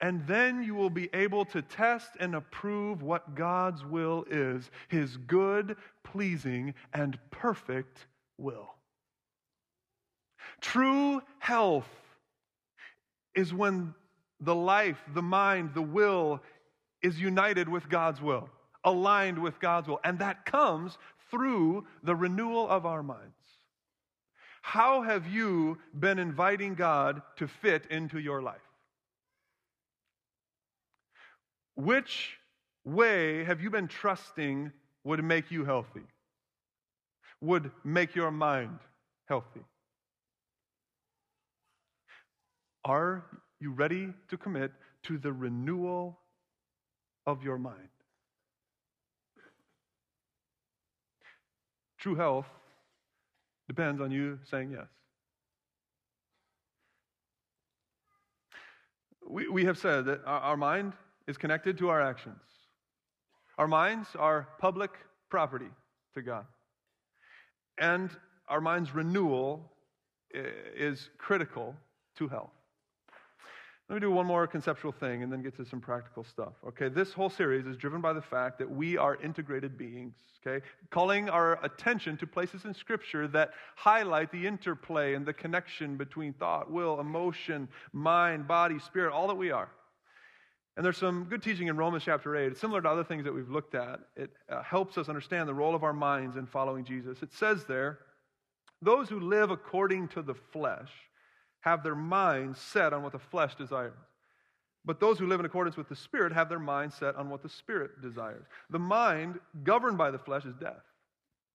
and 0.00 0.26
then 0.26 0.62
you 0.62 0.74
will 0.74 0.90
be 0.90 1.10
able 1.12 1.44
to 1.46 1.62
test 1.62 2.10
and 2.18 2.34
approve 2.34 3.02
what 3.02 3.34
God's 3.34 3.84
will 3.84 4.24
is 4.30 4.70
his 4.88 5.16
good, 5.16 5.76
pleasing, 6.02 6.74
and 6.94 7.18
perfect 7.30 8.06
will. 8.38 8.74
True 10.60 11.22
health 11.38 11.88
is 13.34 13.52
when 13.52 13.94
the 14.40 14.54
life, 14.54 14.98
the 15.14 15.22
mind, 15.22 15.74
the 15.74 15.82
will 15.82 16.40
is 17.02 17.20
united 17.20 17.68
with 17.68 17.88
God's 17.88 18.20
will, 18.20 18.48
aligned 18.84 19.38
with 19.38 19.60
God's 19.60 19.88
will. 19.88 20.00
And 20.02 20.18
that 20.20 20.46
comes 20.46 20.96
through 21.30 21.86
the 22.02 22.14
renewal 22.14 22.68
of 22.68 22.86
our 22.86 23.02
minds. 23.02 23.34
How 24.62 25.02
have 25.02 25.26
you 25.26 25.78
been 25.98 26.18
inviting 26.18 26.74
God 26.74 27.22
to 27.36 27.48
fit 27.48 27.86
into 27.90 28.18
your 28.18 28.42
life? 28.42 28.60
Which 31.74 32.36
way 32.84 33.44
have 33.44 33.60
you 33.60 33.70
been 33.70 33.88
trusting 33.88 34.72
would 35.04 35.22
make 35.24 35.50
you 35.50 35.64
healthy? 35.64 36.02
Would 37.40 37.70
make 37.84 38.14
your 38.14 38.30
mind 38.30 38.78
healthy? 39.26 39.64
Are 42.84 43.24
you 43.60 43.72
ready 43.72 44.12
to 44.28 44.36
commit 44.36 44.72
to 45.04 45.18
the 45.18 45.32
renewal 45.32 46.18
of 47.26 47.42
your 47.42 47.58
mind? 47.58 47.88
True 51.98 52.14
health 52.14 52.46
depends 53.68 54.00
on 54.00 54.10
you 54.10 54.38
saying 54.50 54.70
yes. 54.72 54.86
We, 59.28 59.48
we 59.48 59.64
have 59.66 59.78
said 59.78 60.06
that 60.06 60.22
our, 60.24 60.40
our 60.40 60.56
mind 60.56 60.94
is 61.26 61.36
connected 61.36 61.78
to 61.78 61.88
our 61.88 62.00
actions. 62.00 62.40
Our 63.58 63.68
minds 63.68 64.08
are 64.18 64.48
public 64.58 64.90
property 65.28 65.70
to 66.14 66.22
God. 66.22 66.46
And 67.78 68.10
our 68.48 68.60
mind's 68.60 68.94
renewal 68.94 69.70
eh, 70.34 70.42
is 70.74 71.10
critical 71.18 71.76
to 72.16 72.28
health. 72.28 72.50
Let 73.90 73.94
me 73.94 74.00
do 74.00 74.12
one 74.12 74.26
more 74.26 74.46
conceptual 74.46 74.92
thing 74.92 75.24
and 75.24 75.32
then 75.32 75.42
get 75.42 75.56
to 75.56 75.64
some 75.64 75.80
practical 75.80 76.22
stuff. 76.22 76.52
Okay, 76.64 76.88
this 76.88 77.12
whole 77.12 77.28
series 77.28 77.66
is 77.66 77.76
driven 77.76 78.00
by 78.00 78.12
the 78.12 78.22
fact 78.22 78.56
that 78.60 78.70
we 78.70 78.96
are 78.96 79.16
integrated 79.16 79.76
beings, 79.76 80.14
okay? 80.46 80.64
Calling 80.90 81.28
our 81.28 81.58
attention 81.64 82.16
to 82.18 82.26
places 82.26 82.64
in 82.64 82.72
Scripture 82.72 83.26
that 83.28 83.50
highlight 83.74 84.30
the 84.30 84.46
interplay 84.46 85.14
and 85.14 85.26
the 85.26 85.32
connection 85.32 85.96
between 85.96 86.32
thought, 86.34 86.70
will, 86.70 87.00
emotion, 87.00 87.66
mind, 87.92 88.46
body, 88.46 88.78
spirit, 88.78 89.12
all 89.12 89.26
that 89.26 89.34
we 89.34 89.50
are. 89.50 89.70
And 90.80 90.84
there's 90.86 90.96
some 90.96 91.24
good 91.24 91.42
teaching 91.42 91.66
in 91.66 91.76
Romans 91.76 92.04
chapter 92.06 92.34
8. 92.34 92.52
It's 92.52 92.58
similar 92.58 92.80
to 92.80 92.88
other 92.88 93.04
things 93.04 93.24
that 93.24 93.34
we've 93.34 93.50
looked 93.50 93.74
at. 93.74 94.00
It 94.16 94.30
uh, 94.48 94.62
helps 94.62 94.96
us 94.96 95.10
understand 95.10 95.46
the 95.46 95.52
role 95.52 95.74
of 95.74 95.84
our 95.84 95.92
minds 95.92 96.36
in 96.36 96.46
following 96.46 96.86
Jesus. 96.86 97.22
It 97.22 97.34
says 97.34 97.66
there, 97.66 97.98
those 98.80 99.10
who 99.10 99.20
live 99.20 99.50
according 99.50 100.08
to 100.08 100.22
the 100.22 100.32
flesh 100.32 100.88
have 101.60 101.82
their 101.82 101.94
minds 101.94 102.58
set 102.58 102.94
on 102.94 103.02
what 103.02 103.12
the 103.12 103.18
flesh 103.18 103.54
desires. 103.56 103.92
But 104.82 105.00
those 105.00 105.18
who 105.18 105.26
live 105.26 105.40
in 105.40 105.44
accordance 105.44 105.76
with 105.76 105.90
the 105.90 105.96
Spirit 105.96 106.32
have 106.32 106.48
their 106.48 106.58
mind 106.58 106.94
set 106.94 107.14
on 107.14 107.28
what 107.28 107.42
the 107.42 107.50
Spirit 107.50 108.00
desires. 108.00 108.46
The 108.70 108.78
mind 108.78 109.38
governed 109.62 109.98
by 109.98 110.10
the 110.10 110.18
flesh 110.18 110.46
is 110.46 110.54
death. 110.54 110.80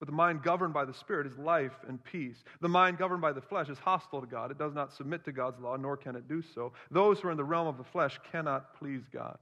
But 0.06 0.12
the 0.12 0.18
mind 0.18 0.44
governed 0.44 0.72
by 0.72 0.86
the 0.86 0.94
Spirit 0.94 1.26
is 1.26 1.36
life 1.40 1.72
and 1.88 2.04
peace. 2.04 2.44
The 2.62 2.70
mind 2.70 3.00
governed 3.00 3.24
by 3.24 3.32
the 3.32 3.42
flesh 3.42 3.70
is 3.70 3.80
hostile 3.80 4.22
to 4.22 4.28
God. 4.28 4.52
It 4.52 4.60
does 4.60 4.76
not 4.76 4.94
submit 4.94 5.26
to 5.26 5.32
God's 5.32 5.60
law, 5.60 5.78
nor 5.78 5.98
can 5.98 6.16
it 6.16 6.28
do 6.28 6.44
so. 6.44 6.74
Those 6.92 7.20
who 7.20 7.30
are 7.30 7.32
in 7.32 7.38
the 7.38 7.44
realm 7.44 7.66
of 7.66 7.80
the 7.80 7.84
flesh 7.84 8.20
cannot 8.32 8.78
please 8.78 9.02
God. 9.12 9.40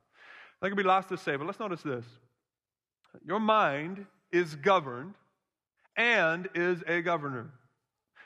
That 0.61 0.69
could 0.69 0.77
be 0.77 0.83
lots 0.83 1.09
to 1.09 1.17
say, 1.17 1.35
but 1.35 1.45
let's 1.45 1.59
notice 1.59 1.81
this. 1.81 2.05
Your 3.25 3.41
mind 3.41 4.05
is 4.31 4.55
governed 4.55 5.15
and 5.97 6.47
is 6.55 6.81
a 6.87 7.01
governor. 7.01 7.51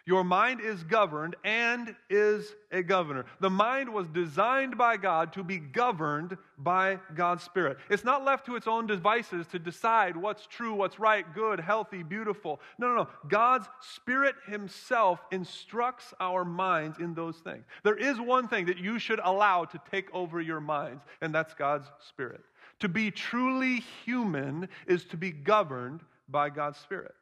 Your 0.07 0.23
mind 0.23 0.61
is 0.61 0.85
governed 0.85 1.35
and 1.43 1.93
is 2.09 2.55
a 2.71 2.81
governor. 2.81 3.25
The 3.41 3.49
mind 3.49 3.93
was 3.93 4.07
designed 4.07 4.77
by 4.77 4.95
God 4.95 5.33
to 5.33 5.43
be 5.43 5.57
governed 5.57 6.37
by 6.57 6.99
God's 7.13 7.43
Spirit. 7.43 7.77
It's 7.89 8.05
not 8.05 8.23
left 8.23 8.45
to 8.45 8.55
its 8.55 8.67
own 8.67 8.87
devices 8.87 9.47
to 9.47 9.59
decide 9.59 10.15
what's 10.15 10.47
true, 10.47 10.73
what's 10.73 10.97
right, 10.97 11.25
good, 11.35 11.59
healthy, 11.59 12.03
beautiful. 12.03 12.61
No, 12.79 12.87
no, 12.87 12.95
no. 13.03 13.09
God's 13.27 13.67
Spirit 13.81 14.35
Himself 14.47 15.19
instructs 15.33 16.13
our 16.21 16.45
minds 16.45 16.99
in 16.99 17.13
those 17.13 17.35
things. 17.39 17.65
There 17.83 17.97
is 17.97 18.17
one 18.17 18.47
thing 18.47 18.67
that 18.67 18.77
you 18.77 18.99
should 18.99 19.19
allow 19.21 19.65
to 19.65 19.81
take 19.91 20.07
over 20.15 20.39
your 20.39 20.61
minds, 20.61 21.03
and 21.19 21.35
that's 21.35 21.53
God's 21.53 21.89
Spirit. 22.07 22.45
To 22.79 22.87
be 22.87 23.11
truly 23.11 23.83
human 24.05 24.69
is 24.87 25.03
to 25.05 25.17
be 25.17 25.31
governed 25.31 25.99
by 26.29 26.49
God's 26.49 26.79
Spirit. 26.79 27.13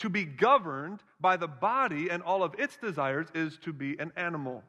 To 0.00 0.08
be 0.08 0.24
governed 0.24 1.02
by 1.20 1.36
the 1.36 1.48
body 1.48 2.10
and 2.10 2.22
all 2.22 2.42
of 2.42 2.54
its 2.58 2.76
desires 2.76 3.28
is 3.34 3.58
to 3.58 3.72
be 3.72 3.98
an 3.98 4.12
animal. 4.16 4.62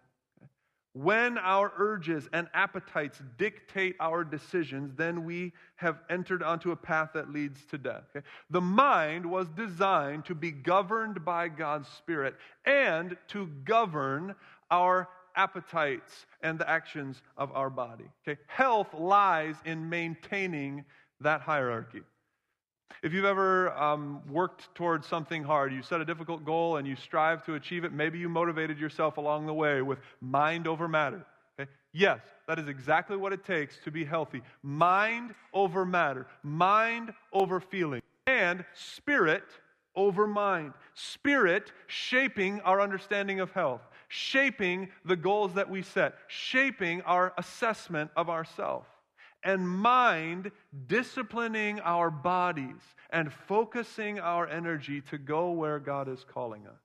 When 0.94 1.38
our 1.38 1.72
urges 1.78 2.28
and 2.34 2.48
appetites 2.56 3.22
dictate 3.38 3.96
our 4.00 4.24
decisions, 4.24 4.96
then 4.96 5.26
we 5.26 5.54
have 5.76 6.00
entered 6.10 6.42
onto 6.42 6.72
a 6.72 6.76
path 6.76 7.12
that 7.14 7.32
leads 7.32 7.64
to 7.66 7.78
death. 7.78 8.04
Okay? 8.16 8.26
The 8.50 8.62
mind 8.62 9.24
was 9.24 9.48
designed 9.50 10.26
to 10.26 10.34
be 10.34 10.50
governed 10.50 11.24
by 11.24 11.50
God's 11.50 11.88
Spirit 11.88 12.36
and 12.66 13.16
to 13.28 13.46
govern 13.64 14.34
our 14.72 15.08
appetites 15.36 16.26
and 16.42 16.58
the 16.58 16.68
actions 16.68 17.22
of 17.38 17.52
our 17.52 17.70
body. 17.70 18.06
Okay? 18.28 18.42
Health 18.48 18.92
lies 18.96 19.56
in 19.66 19.88
maintaining 19.88 20.84
that 21.22 21.42
hierarchy. 21.42 22.02
If 23.04 23.14
you've 23.14 23.26
ever 23.26 23.72
um, 23.74 24.22
worked 24.28 24.74
towards 24.74 25.08
something 25.08 25.44
hard, 25.44 25.72
you 25.72 25.82
set 25.82 26.02
a 26.02 26.06
difficult 26.06 26.44
goal 26.44 26.78
and 26.78 26.88
you 26.88 26.96
strive 26.96 27.46
to 27.46 27.56
achieve 27.56 27.84
it, 27.84 27.94
maybe 27.94 28.18
you 28.18 28.28
motivated 28.28 28.80
yourself 28.80 29.18
along 29.18 29.46
the 29.46 29.54
way 29.54 29.82
with 29.82 30.00
mind 30.20 30.68
over 30.68 30.88
matter. 30.88 31.26
Okay? 31.60 31.70
Yes, 31.94 32.22
that 32.48 32.60
is 32.60 32.68
exactly 32.68 33.16
what 33.16 33.34
it 33.34 33.46
takes 33.46 33.78
to 33.84 33.92
be 33.92 34.04
healthy. 34.04 34.42
Mind 34.64 35.36
over 35.54 35.86
matter, 35.86 36.28
mind 36.44 37.14
over 37.32 37.60
feeling, 37.60 38.02
and 38.26 38.66
spirit 38.74 39.44
over 39.96 40.26
mind. 40.26 40.74
Spirit 40.96 41.72
shaping 41.86 42.62
our 42.62 42.82
understanding 42.82 43.40
of 43.40 43.52
health, 43.52 43.82
shaping 44.08 44.90
the 45.06 45.16
goals 45.16 45.54
that 45.54 45.70
we 45.70 45.82
set, 45.84 46.16
shaping 46.28 47.02
our 47.02 47.34
assessment 47.38 48.10
of 48.16 48.30
ourselves 48.30 48.88
and 49.44 49.68
mind 49.68 50.52
disciplining 50.88 51.80
our 51.82 52.10
bodies 52.10 52.82
and 53.10 53.32
focusing 53.32 54.20
our 54.20 54.48
energy 54.48 55.02
to 55.02 55.18
go 55.18 55.52
where 55.52 55.80
God 55.80 56.10
is 56.10 56.26
calling 56.32 56.66
us. 56.68 56.82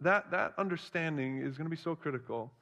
That, 0.00 0.30
that 0.30 0.54
understanding 0.58 1.38
is 1.38 1.56
going 1.56 1.66
to 1.66 1.74
be 1.74 1.80
so 1.80 1.94
critical 1.94 2.52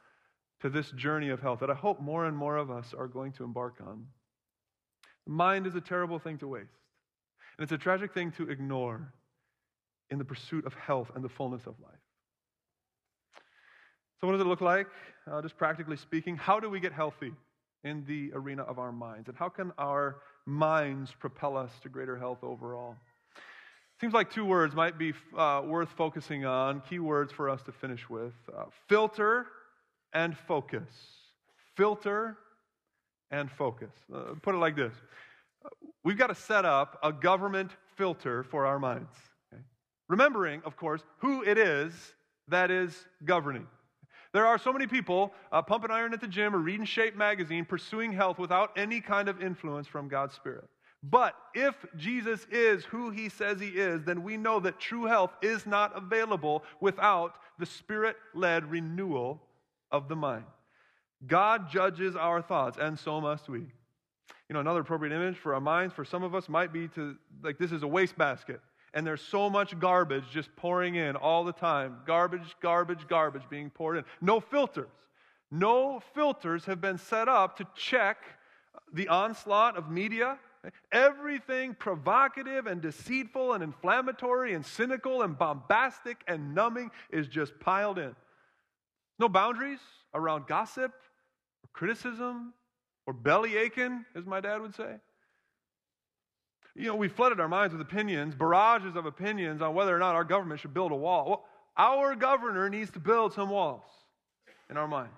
to 0.60 0.68
this 0.68 0.90
journey 0.90 1.28
of 1.28 1.40
health 1.40 1.60
that 1.60 1.70
I 1.70 1.74
hope 1.74 2.00
more 2.00 2.26
and 2.26 2.36
more 2.36 2.56
of 2.56 2.70
us 2.70 2.94
are 2.96 3.06
going 3.06 3.32
to 3.32 3.44
embark 3.44 3.76
on. 3.86 4.06
Mind 5.26 5.66
is 5.66 5.74
a 5.74 5.80
terrible 5.80 6.18
thing 6.18 6.38
to 6.38 6.48
waste, 6.48 6.72
and 7.56 7.62
it's 7.62 7.72
a 7.72 7.78
tragic 7.78 8.12
thing 8.12 8.32
to 8.32 8.48
ignore 8.50 9.12
in 10.10 10.18
the 10.18 10.24
pursuit 10.24 10.64
of 10.64 10.74
health 10.74 11.10
and 11.14 11.22
the 11.22 11.28
fullness 11.28 11.66
of 11.66 11.74
life. 11.80 12.00
So, 14.20 14.26
what 14.26 14.32
does 14.32 14.40
it 14.40 14.46
look 14.46 14.62
like, 14.62 14.88
uh, 15.30 15.42
just 15.42 15.56
practically 15.56 15.96
speaking? 15.96 16.36
How 16.36 16.58
do 16.58 16.68
we 16.68 16.80
get 16.80 16.92
healthy? 16.92 17.32
In 17.84 18.04
the 18.06 18.30
arena 18.34 18.62
of 18.62 18.78
our 18.78 18.92
minds? 18.92 19.28
And 19.28 19.36
how 19.36 19.48
can 19.48 19.72
our 19.78 20.16
minds 20.46 21.12
propel 21.18 21.56
us 21.56 21.70
to 21.82 21.88
greater 21.88 22.16
health 22.16 22.38
overall? 22.42 22.96
Seems 24.00 24.14
like 24.14 24.32
two 24.32 24.44
words 24.44 24.74
might 24.74 24.96
be 24.96 25.12
uh, 25.36 25.62
worth 25.64 25.90
focusing 25.90 26.44
on, 26.44 26.80
key 26.82 27.00
words 27.00 27.32
for 27.32 27.50
us 27.50 27.62
to 27.64 27.72
finish 27.72 28.08
with 28.08 28.34
uh, 28.56 28.64
filter 28.88 29.46
and 30.12 30.36
focus. 30.36 30.88
Filter 31.76 32.36
and 33.30 33.50
focus. 33.50 33.90
Uh, 34.12 34.34
put 34.40 34.54
it 34.54 34.58
like 34.58 34.76
this 34.76 34.94
We've 36.04 36.16
got 36.16 36.28
to 36.28 36.34
set 36.34 36.64
up 36.64 36.98
a 37.02 37.12
government 37.12 37.72
filter 37.96 38.44
for 38.44 38.66
our 38.66 38.78
minds. 38.78 39.12
Okay? 39.52 39.62
Remembering, 40.08 40.62
of 40.64 40.76
course, 40.76 41.02
who 41.18 41.42
it 41.42 41.58
is 41.58 41.92
that 42.48 42.70
is 42.70 42.96
governing. 43.24 43.66
There 44.32 44.46
are 44.46 44.58
so 44.58 44.72
many 44.72 44.86
people 44.86 45.32
uh, 45.52 45.62
pumping 45.62 45.90
iron 45.90 46.12
at 46.12 46.20
the 46.20 46.28
gym 46.28 46.54
or 46.54 46.58
reading 46.58 46.84
Shape 46.84 47.16
magazine, 47.16 47.64
pursuing 47.64 48.12
health 48.12 48.38
without 48.38 48.76
any 48.76 49.00
kind 49.00 49.28
of 49.28 49.42
influence 49.42 49.86
from 49.86 50.08
God's 50.08 50.34
Spirit. 50.34 50.68
But 51.02 51.34
if 51.54 51.74
Jesus 51.96 52.46
is 52.50 52.84
who 52.84 53.10
he 53.10 53.28
says 53.28 53.60
he 53.60 53.68
is, 53.68 54.02
then 54.04 54.22
we 54.22 54.36
know 54.36 54.58
that 54.60 54.80
true 54.80 55.04
health 55.04 55.30
is 55.40 55.64
not 55.64 55.96
available 55.96 56.64
without 56.80 57.34
the 57.58 57.66
Spirit 57.66 58.16
led 58.34 58.70
renewal 58.70 59.40
of 59.90 60.08
the 60.08 60.16
mind. 60.16 60.44
God 61.26 61.70
judges 61.70 62.16
our 62.16 62.42
thoughts, 62.42 62.78
and 62.80 62.98
so 62.98 63.20
must 63.20 63.48
we. 63.48 63.60
You 63.60 64.54
know, 64.54 64.60
another 64.60 64.80
appropriate 64.80 65.14
image 65.14 65.36
for 65.36 65.54
our 65.54 65.60
minds 65.60 65.94
for 65.94 66.04
some 66.04 66.22
of 66.22 66.34
us 66.34 66.48
might 66.48 66.72
be 66.72 66.88
to, 66.88 67.16
like, 67.42 67.58
this 67.58 67.72
is 67.72 67.82
a 67.82 67.88
wastebasket 67.88 68.60
and 68.98 69.06
there's 69.06 69.22
so 69.22 69.48
much 69.48 69.78
garbage 69.78 70.24
just 70.32 70.54
pouring 70.56 70.96
in 70.96 71.14
all 71.14 71.44
the 71.44 71.52
time. 71.52 71.98
Garbage, 72.04 72.56
garbage, 72.60 73.06
garbage 73.06 73.44
being 73.48 73.70
poured 73.70 73.98
in. 73.98 74.04
No 74.20 74.40
filters. 74.40 74.90
No 75.52 76.00
filters 76.16 76.64
have 76.64 76.80
been 76.80 76.98
set 76.98 77.28
up 77.28 77.58
to 77.58 77.66
check 77.76 78.16
the 78.92 79.06
onslaught 79.06 79.76
of 79.76 79.88
media. 79.88 80.36
Everything 80.90 81.76
provocative 81.76 82.66
and 82.66 82.82
deceitful 82.82 83.52
and 83.52 83.62
inflammatory 83.62 84.54
and 84.54 84.66
cynical 84.66 85.22
and 85.22 85.38
bombastic 85.38 86.20
and 86.26 86.52
numbing 86.52 86.90
is 87.10 87.28
just 87.28 87.52
piled 87.60 88.00
in. 88.00 88.16
No 89.20 89.28
boundaries 89.28 89.78
around 90.12 90.48
gossip 90.48 90.90
or 90.90 91.68
criticism 91.72 92.52
or 93.06 93.12
belly 93.12 93.58
aching, 93.58 94.04
as 94.16 94.26
my 94.26 94.40
dad 94.40 94.60
would 94.60 94.74
say 94.74 94.96
you 96.78 96.86
know, 96.86 96.94
we 96.94 97.08
flooded 97.08 97.40
our 97.40 97.48
minds 97.48 97.72
with 97.74 97.82
opinions, 97.82 98.36
barrages 98.36 98.94
of 98.94 99.04
opinions 99.04 99.60
on 99.60 99.74
whether 99.74 99.94
or 99.94 99.98
not 99.98 100.14
our 100.14 100.22
government 100.22 100.60
should 100.60 100.72
build 100.72 100.92
a 100.92 100.96
wall. 100.96 101.28
Well, 101.28 101.44
our 101.76 102.14
governor 102.14 102.70
needs 102.70 102.90
to 102.92 103.00
build 103.00 103.32
some 103.34 103.50
walls 103.50 103.82
in 104.70 104.76
our 104.76 104.86
mind. 104.86 105.10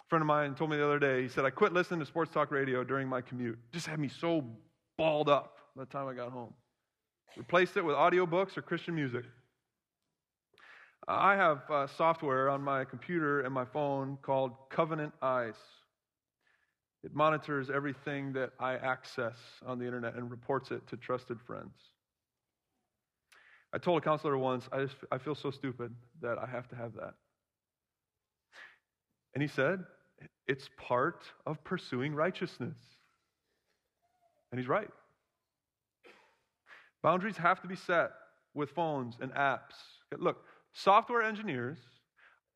A 0.00 0.08
friend 0.08 0.20
of 0.20 0.26
mine 0.26 0.56
told 0.56 0.70
me 0.70 0.76
the 0.76 0.84
other 0.84 0.98
day, 0.98 1.22
he 1.22 1.28
said, 1.28 1.44
I 1.44 1.50
quit 1.50 1.72
listening 1.72 2.00
to 2.00 2.06
sports 2.06 2.32
talk 2.32 2.50
radio 2.50 2.82
during 2.82 3.08
my 3.08 3.20
commute. 3.20 3.56
Just 3.72 3.86
had 3.86 4.00
me 4.00 4.08
so 4.08 4.44
balled 4.98 5.28
up 5.28 5.58
by 5.76 5.84
the 5.84 5.90
time 5.90 6.08
I 6.08 6.14
got 6.14 6.30
home. 6.30 6.52
Replaced 7.36 7.76
it 7.76 7.84
with 7.84 7.94
audiobooks 7.94 8.56
or 8.56 8.62
Christian 8.62 8.96
music. 8.96 9.24
I 11.06 11.36
have 11.36 11.62
uh, 11.70 11.86
software 11.86 12.48
on 12.48 12.62
my 12.62 12.84
computer 12.84 13.42
and 13.42 13.54
my 13.54 13.64
phone 13.64 14.18
called 14.22 14.52
Covenant 14.70 15.12
Eyes. 15.22 15.54
It 17.04 17.14
monitors 17.14 17.68
everything 17.68 18.32
that 18.32 18.52
I 18.58 18.76
access 18.76 19.36
on 19.66 19.78
the 19.78 19.84
internet 19.84 20.14
and 20.14 20.30
reports 20.30 20.70
it 20.70 20.86
to 20.86 20.96
trusted 20.96 21.38
friends. 21.42 21.74
I 23.74 23.78
told 23.78 23.98
a 23.98 24.04
counselor 24.04 24.38
once, 24.38 24.66
I, 24.72 24.84
just, 24.84 24.96
I 25.12 25.18
feel 25.18 25.34
so 25.34 25.50
stupid 25.50 25.94
that 26.22 26.38
I 26.38 26.46
have 26.46 26.66
to 26.68 26.76
have 26.76 26.94
that. 26.94 27.12
And 29.34 29.42
he 29.42 29.48
said, 29.48 29.84
it's 30.46 30.70
part 30.78 31.24
of 31.44 31.62
pursuing 31.62 32.14
righteousness. 32.14 32.78
And 34.50 34.58
he's 34.58 34.68
right. 34.68 34.88
Boundaries 37.02 37.36
have 37.36 37.60
to 37.60 37.68
be 37.68 37.76
set 37.76 38.12
with 38.54 38.70
phones 38.70 39.16
and 39.20 39.30
apps. 39.34 39.74
Look, 40.16 40.38
software 40.72 41.22
engineers 41.22 41.78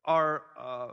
are, 0.05 0.41
uh, 0.57 0.87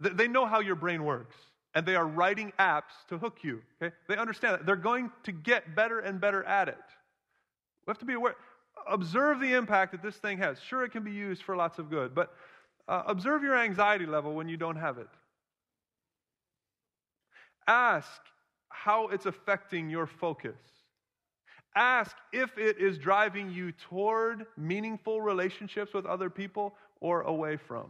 they 0.00 0.26
know 0.26 0.46
how 0.46 0.58
your 0.58 0.74
brain 0.74 1.04
works 1.04 1.36
and 1.74 1.86
they 1.86 1.96
are 1.96 2.06
writing 2.06 2.52
apps 2.58 2.92
to 3.08 3.18
hook 3.18 3.38
you. 3.42 3.62
Okay? 3.82 3.94
They 4.08 4.16
understand 4.16 4.54
that. 4.54 4.66
They're 4.66 4.76
going 4.76 5.10
to 5.24 5.32
get 5.32 5.74
better 5.74 6.00
and 6.00 6.20
better 6.20 6.44
at 6.44 6.68
it. 6.68 6.76
We 7.86 7.90
have 7.90 7.98
to 7.98 8.04
be 8.04 8.14
aware. 8.14 8.36
Observe 8.88 9.40
the 9.40 9.54
impact 9.54 9.92
that 9.92 10.02
this 10.02 10.16
thing 10.16 10.38
has. 10.38 10.60
Sure, 10.60 10.84
it 10.84 10.92
can 10.92 11.02
be 11.02 11.12
used 11.12 11.42
for 11.42 11.56
lots 11.56 11.78
of 11.78 11.88
good, 11.88 12.14
but 12.14 12.34
uh, 12.88 13.02
observe 13.06 13.42
your 13.42 13.56
anxiety 13.56 14.06
level 14.06 14.34
when 14.34 14.48
you 14.48 14.56
don't 14.56 14.76
have 14.76 14.98
it. 14.98 15.08
Ask 17.66 18.20
how 18.68 19.08
it's 19.08 19.26
affecting 19.26 19.88
your 19.88 20.06
focus. 20.06 20.56
Ask 21.74 22.16
if 22.32 22.58
it 22.58 22.78
is 22.78 22.98
driving 22.98 23.50
you 23.50 23.72
toward 23.72 24.46
meaningful 24.56 25.22
relationships 25.22 25.94
with 25.94 26.04
other 26.04 26.28
people 26.28 26.74
or 27.00 27.22
away 27.22 27.56
from. 27.56 27.86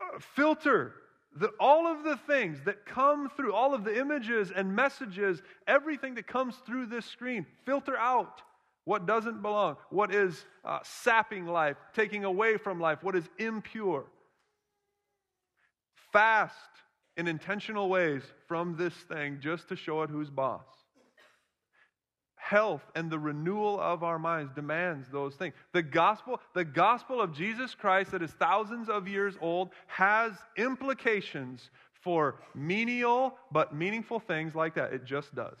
Uh, 0.00 0.18
filter 0.18 0.94
the, 1.36 1.48
all 1.58 1.86
of 1.86 2.04
the 2.04 2.16
things 2.16 2.58
that 2.64 2.86
come 2.86 3.28
through, 3.28 3.52
all 3.52 3.74
of 3.74 3.84
the 3.84 3.98
images 3.98 4.52
and 4.54 4.74
messages, 4.74 5.42
everything 5.66 6.14
that 6.14 6.26
comes 6.26 6.56
through 6.66 6.86
this 6.86 7.06
screen, 7.06 7.44
filter 7.64 7.96
out 7.96 8.42
what 8.84 9.06
doesn't 9.06 9.42
belong, 9.42 9.76
what 9.90 10.14
is 10.14 10.44
uh, 10.64 10.78
sapping 10.84 11.46
life, 11.46 11.76
taking 11.94 12.24
away 12.24 12.56
from 12.56 12.80
life, 12.80 13.02
what 13.02 13.16
is 13.16 13.28
impure. 13.38 14.04
Fast 16.12 16.54
in 17.16 17.26
intentional 17.26 17.88
ways 17.88 18.22
from 18.46 18.76
this 18.76 18.94
thing 18.94 19.38
just 19.40 19.68
to 19.68 19.76
show 19.76 20.02
it 20.02 20.10
who's 20.10 20.30
boss. 20.30 20.66
Health 22.54 22.82
and 22.94 23.10
the 23.10 23.18
renewal 23.18 23.80
of 23.80 24.04
our 24.04 24.16
minds 24.16 24.52
demands 24.54 25.08
those 25.10 25.34
things. 25.34 25.54
The 25.72 25.82
gospel, 25.82 26.40
the 26.54 26.64
gospel 26.64 27.20
of 27.20 27.34
Jesus 27.34 27.74
Christ 27.74 28.12
that 28.12 28.22
is 28.22 28.30
thousands 28.30 28.88
of 28.88 29.08
years 29.08 29.34
old 29.40 29.70
has 29.88 30.32
implications 30.56 31.68
for 32.04 32.36
menial 32.54 33.36
but 33.50 33.74
meaningful 33.74 34.20
things 34.20 34.54
like 34.54 34.76
that. 34.76 34.92
It 34.92 35.04
just 35.04 35.34
does. 35.34 35.58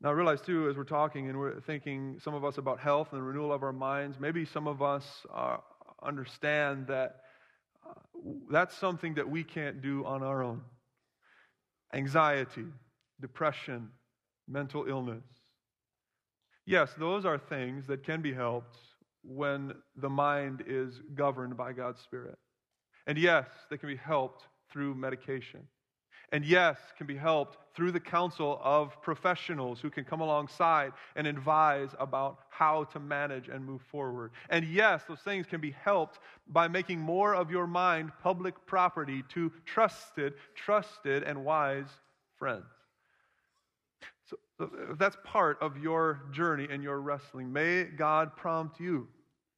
Now, 0.00 0.10
I 0.10 0.12
realize 0.12 0.40
too, 0.40 0.70
as 0.70 0.76
we're 0.76 0.84
talking 0.84 1.28
and 1.28 1.36
we're 1.36 1.60
thinking, 1.62 2.20
some 2.22 2.34
of 2.34 2.44
us 2.44 2.58
about 2.58 2.78
health 2.78 3.08
and 3.10 3.20
the 3.20 3.24
renewal 3.24 3.52
of 3.52 3.64
our 3.64 3.72
minds, 3.72 4.20
maybe 4.20 4.44
some 4.44 4.68
of 4.68 4.82
us 4.82 5.04
uh, 5.34 5.56
understand 6.00 6.86
that 6.86 7.22
uh, 7.84 7.94
that's 8.52 8.76
something 8.76 9.14
that 9.14 9.28
we 9.28 9.42
can't 9.42 9.82
do 9.82 10.04
on 10.04 10.22
our 10.22 10.44
own. 10.44 10.60
Anxiety, 11.92 12.66
depression, 13.20 13.88
mental 14.48 14.86
illness. 14.88 15.24
Yes, 16.66 16.90
those 16.98 17.24
are 17.24 17.38
things 17.38 17.86
that 17.86 18.04
can 18.04 18.22
be 18.22 18.32
helped 18.32 18.76
when 19.22 19.74
the 19.96 20.10
mind 20.10 20.64
is 20.66 21.00
governed 21.14 21.56
by 21.56 21.72
God's 21.72 22.00
Spirit. 22.00 22.38
And 23.06 23.16
yes, 23.16 23.46
they 23.70 23.78
can 23.78 23.88
be 23.88 23.96
helped 23.96 24.44
through 24.70 24.94
medication. 24.94 25.62
And 26.32 26.44
yes, 26.44 26.76
can 26.98 27.06
be 27.06 27.16
helped 27.16 27.56
through 27.76 27.92
the 27.92 28.00
counsel 28.00 28.60
of 28.64 29.00
professionals 29.00 29.78
who 29.78 29.90
can 29.90 30.04
come 30.04 30.20
alongside 30.20 30.92
and 31.14 31.26
advise 31.26 31.90
about 32.00 32.38
how 32.50 32.84
to 32.84 32.98
manage 32.98 33.48
and 33.48 33.64
move 33.64 33.82
forward. 33.82 34.32
And 34.50 34.64
yes, 34.66 35.04
those 35.06 35.20
things 35.20 35.46
can 35.46 35.60
be 35.60 35.70
helped 35.70 36.18
by 36.48 36.66
making 36.66 36.98
more 36.98 37.34
of 37.34 37.50
your 37.50 37.68
mind 37.68 38.10
public 38.22 38.54
property 38.66 39.22
to 39.34 39.52
trusted, 39.64 40.34
trusted, 40.56 41.22
and 41.22 41.44
wise 41.44 41.86
friends. 42.36 42.64
So 44.28 44.36
that's 44.98 45.16
part 45.24 45.58
of 45.60 45.76
your 45.78 46.22
journey 46.32 46.66
and 46.70 46.82
your 46.82 47.00
wrestling, 47.00 47.52
may 47.52 47.84
God 47.84 48.36
prompt 48.36 48.80
you 48.80 49.08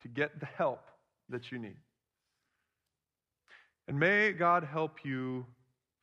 to 0.02 0.09
get 0.09 0.38
the 0.40 0.46
help 0.46 0.90
that 1.28 1.50
you 1.50 1.59
need. 1.59 1.76
And 3.87 3.98
may 3.98 4.33
God 4.33 4.64
help 4.64 5.04
you 5.04 5.46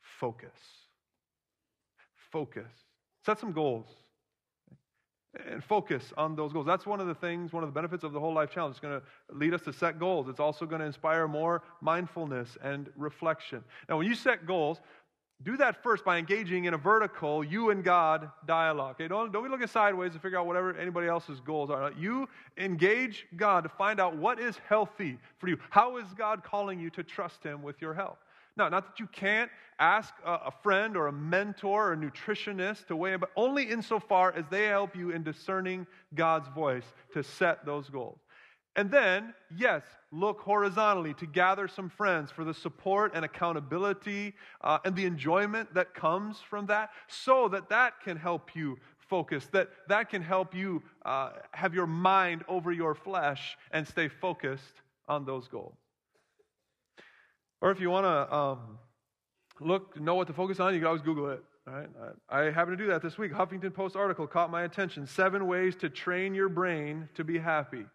focus. 0.00 0.58
Focus. 2.32 2.72
Set 3.24 3.38
some 3.38 3.52
goals 3.52 3.86
and 5.48 5.62
focus 5.62 6.12
on 6.16 6.34
those 6.34 6.52
goals. 6.52 6.66
That's 6.66 6.86
one 6.86 7.00
of 7.00 7.06
the 7.06 7.14
things, 7.14 7.52
one 7.52 7.62
of 7.62 7.68
the 7.68 7.74
benefits 7.74 8.04
of 8.04 8.12
the 8.12 8.20
whole 8.20 8.32
life 8.32 8.50
challenge. 8.50 8.72
It's 8.74 8.80
going 8.80 9.00
to 9.00 9.36
lead 9.36 9.54
us 9.54 9.62
to 9.62 9.72
set 9.72 9.98
goals. 9.98 10.28
It's 10.28 10.40
also 10.40 10.66
going 10.66 10.80
to 10.80 10.86
inspire 10.86 11.28
more 11.28 11.62
mindfulness 11.80 12.56
and 12.62 12.90
reflection. 12.96 13.62
Now, 13.88 13.98
when 13.98 14.06
you 14.06 14.14
set 14.14 14.46
goals, 14.46 14.80
do 15.42 15.56
that 15.58 15.82
first 15.82 16.04
by 16.04 16.16
engaging 16.16 16.64
in 16.64 16.74
a 16.74 16.78
vertical 16.78 17.44
you 17.44 17.70
and 17.70 17.84
God 17.84 18.30
dialogue. 18.46 18.92
Okay? 18.92 19.06
Don't, 19.06 19.32
don't 19.32 19.44
be 19.44 19.50
looking 19.50 19.66
sideways 19.66 20.12
to 20.14 20.18
figure 20.18 20.38
out 20.38 20.46
whatever 20.46 20.74
anybody 20.76 21.08
else's 21.08 21.40
goals 21.40 21.70
are. 21.70 21.92
You 21.92 22.28
engage 22.56 23.26
God 23.36 23.64
to 23.64 23.68
find 23.68 24.00
out 24.00 24.16
what 24.16 24.40
is 24.40 24.58
healthy 24.68 25.18
for 25.38 25.48
you. 25.48 25.58
How 25.68 25.98
is 25.98 26.06
God 26.16 26.42
calling 26.42 26.80
you 26.80 26.88
to 26.90 27.02
trust 27.02 27.42
Him 27.42 27.62
with 27.62 27.82
your 27.82 27.92
health? 27.92 28.18
Now, 28.56 28.70
not 28.70 28.86
that 28.86 28.98
you 28.98 29.06
can't 29.08 29.50
ask 29.78 30.14
a, 30.24 30.32
a 30.46 30.52
friend 30.62 30.96
or 30.96 31.08
a 31.08 31.12
mentor 31.12 31.90
or 31.90 31.92
a 31.92 31.96
nutritionist 31.96 32.86
to 32.86 32.96
weigh 32.96 33.12
in, 33.12 33.20
but 33.20 33.30
only 33.36 33.64
insofar 33.64 34.32
as 34.34 34.46
they 34.50 34.64
help 34.64 34.96
you 34.96 35.10
in 35.10 35.22
discerning 35.22 35.86
God's 36.14 36.48
voice 36.48 36.84
to 37.12 37.22
set 37.22 37.66
those 37.66 37.90
goals. 37.90 38.18
And 38.76 38.90
then, 38.90 39.32
yes, 39.56 39.82
look 40.12 40.40
horizontally 40.40 41.14
to 41.14 41.26
gather 41.26 41.66
some 41.66 41.88
friends 41.88 42.30
for 42.30 42.44
the 42.44 42.52
support 42.52 43.12
and 43.14 43.24
accountability 43.24 44.34
uh, 44.60 44.78
and 44.84 44.94
the 44.94 45.06
enjoyment 45.06 45.72
that 45.74 45.94
comes 45.94 46.40
from 46.50 46.66
that, 46.66 46.90
so 47.08 47.48
that 47.48 47.70
that 47.70 48.00
can 48.04 48.18
help 48.18 48.54
you 48.54 48.78
focus, 48.98 49.46
that 49.52 49.70
that 49.88 50.10
can 50.10 50.20
help 50.20 50.54
you 50.54 50.82
uh, 51.06 51.30
have 51.52 51.74
your 51.74 51.86
mind 51.86 52.44
over 52.48 52.70
your 52.70 52.94
flesh 52.94 53.56
and 53.70 53.88
stay 53.88 54.08
focused 54.08 54.82
on 55.08 55.24
those 55.24 55.48
goals. 55.48 55.78
Or 57.62 57.70
if 57.70 57.80
you 57.80 57.88
want 57.88 58.04
to 58.04 58.34
um, 58.34 58.78
look, 59.58 59.98
know 59.98 60.16
what 60.16 60.26
to 60.26 60.34
focus 60.34 60.60
on, 60.60 60.74
you 60.74 60.80
can 60.80 60.86
always 60.86 61.02
Google 61.02 61.30
it. 61.30 61.42
Right? 61.66 61.88
I, 62.28 62.40
I 62.40 62.50
happened 62.50 62.76
to 62.78 62.84
do 62.84 62.90
that 62.90 63.00
this 63.00 63.16
week. 63.16 63.32
Huffington 63.32 63.72
Post 63.72 63.96
article 63.96 64.26
caught 64.26 64.50
my 64.50 64.64
attention. 64.64 65.06
Seven 65.06 65.46
ways 65.46 65.74
to 65.76 65.88
train 65.88 66.34
your 66.34 66.48
brain 66.50 67.08
to 67.14 67.24
be 67.24 67.38
happy. 67.38 67.86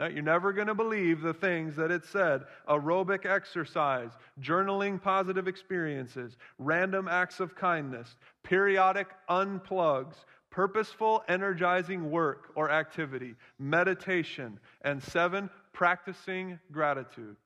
Now, 0.00 0.06
you're 0.06 0.22
never 0.22 0.54
going 0.54 0.68
to 0.68 0.74
believe 0.74 1.20
the 1.20 1.34
things 1.34 1.76
that 1.76 1.90
it 1.90 2.06
said 2.06 2.44
aerobic 2.66 3.26
exercise, 3.26 4.08
journaling 4.40 5.00
positive 5.00 5.46
experiences, 5.46 6.38
random 6.58 7.06
acts 7.06 7.38
of 7.38 7.54
kindness, 7.54 8.16
periodic 8.42 9.08
unplugs, 9.28 10.14
purposeful, 10.48 11.22
energizing 11.28 12.10
work 12.10 12.50
or 12.54 12.70
activity, 12.70 13.34
meditation, 13.58 14.58
and 14.80 15.02
seven, 15.02 15.50
practicing 15.74 16.58
gratitude. 16.72 17.36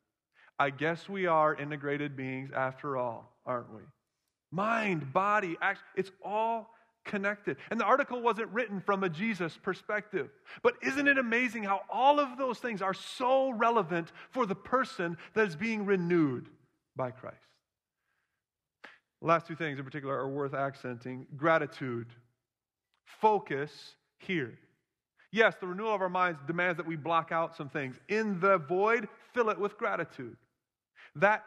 I 0.57 0.71
guess 0.71 1.09
we 1.09 1.27
are 1.27 1.57
integrated 1.57 2.17
beings 2.17 2.51
after 2.55 2.97
all, 2.97 3.33
aren't 3.45 3.75
we? 3.75 3.83
Mind, 4.53 5.13
body, 5.13 5.57
it's 5.97 6.13
all 6.25 6.71
connected. 7.05 7.57
And 7.71 7.79
the 7.79 7.85
article 7.85 8.21
wasn't 8.21 8.51
written 8.51 8.81
from 8.81 9.05
a 9.05 9.09
Jesus 9.09 9.57
perspective. 9.63 10.31
But 10.63 10.75
isn't 10.83 11.09
it 11.09 11.19
amazing 11.19 11.65
how 11.65 11.83
all 11.91 12.19
of 12.19 12.39
those 12.39 12.59
things 12.59 12.83
are 12.83 12.95
so 12.95 13.51
relevant 13.51 14.13
for 14.31 14.47
the 14.47 14.55
person 14.55 15.17
that 15.35 15.47
is 15.47 15.57
being 15.57 15.87
renewed 15.87 16.49
by 16.97 17.11
Christ? 17.11 17.37
The 19.21 19.29
last 19.29 19.47
two 19.47 19.57
things 19.57 19.79
in 19.79 19.85
particular 19.85 20.15
are 20.15 20.29
worth 20.29 20.55
accenting 20.55 21.27
gratitude, 21.37 22.09
focus 23.05 23.71
here. 24.19 24.59
Yes, 25.31 25.55
the 25.61 25.67
renewal 25.67 25.95
of 25.95 26.01
our 26.01 26.09
minds 26.09 26.41
demands 26.47 26.77
that 26.77 26.87
we 26.87 26.97
block 26.97 27.33
out 27.33 27.57
some 27.57 27.69
things. 27.69 27.99
In 28.09 28.39
the 28.39 28.59
void, 28.59 29.09
fill 29.33 29.51
it 29.51 29.59
with 29.59 29.77
gratitude. 29.79 30.37
That 31.17 31.45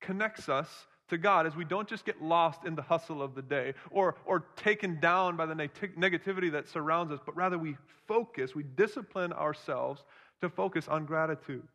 connects 0.00 0.48
us 0.48 0.68
to 1.08 1.18
God 1.18 1.46
as 1.46 1.54
we 1.54 1.64
don't 1.64 1.88
just 1.88 2.04
get 2.04 2.20
lost 2.20 2.64
in 2.64 2.74
the 2.74 2.82
hustle 2.82 3.22
of 3.22 3.34
the 3.34 3.42
day 3.42 3.74
or, 3.90 4.16
or 4.24 4.40
taken 4.56 4.98
down 5.00 5.36
by 5.36 5.46
the 5.46 5.54
negativity 5.54 6.50
that 6.52 6.68
surrounds 6.68 7.12
us, 7.12 7.20
but 7.24 7.36
rather 7.36 7.58
we 7.58 7.76
focus, 8.06 8.54
we 8.54 8.62
discipline 8.62 9.32
ourselves 9.32 10.04
to 10.40 10.48
focus 10.48 10.88
on 10.88 11.06
gratitude, 11.06 11.66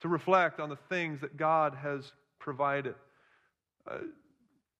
to 0.00 0.08
reflect 0.08 0.60
on 0.60 0.68
the 0.68 0.78
things 0.88 1.20
that 1.20 1.36
God 1.36 1.74
has 1.74 2.12
provided. 2.38 2.94
Uh, 3.88 3.98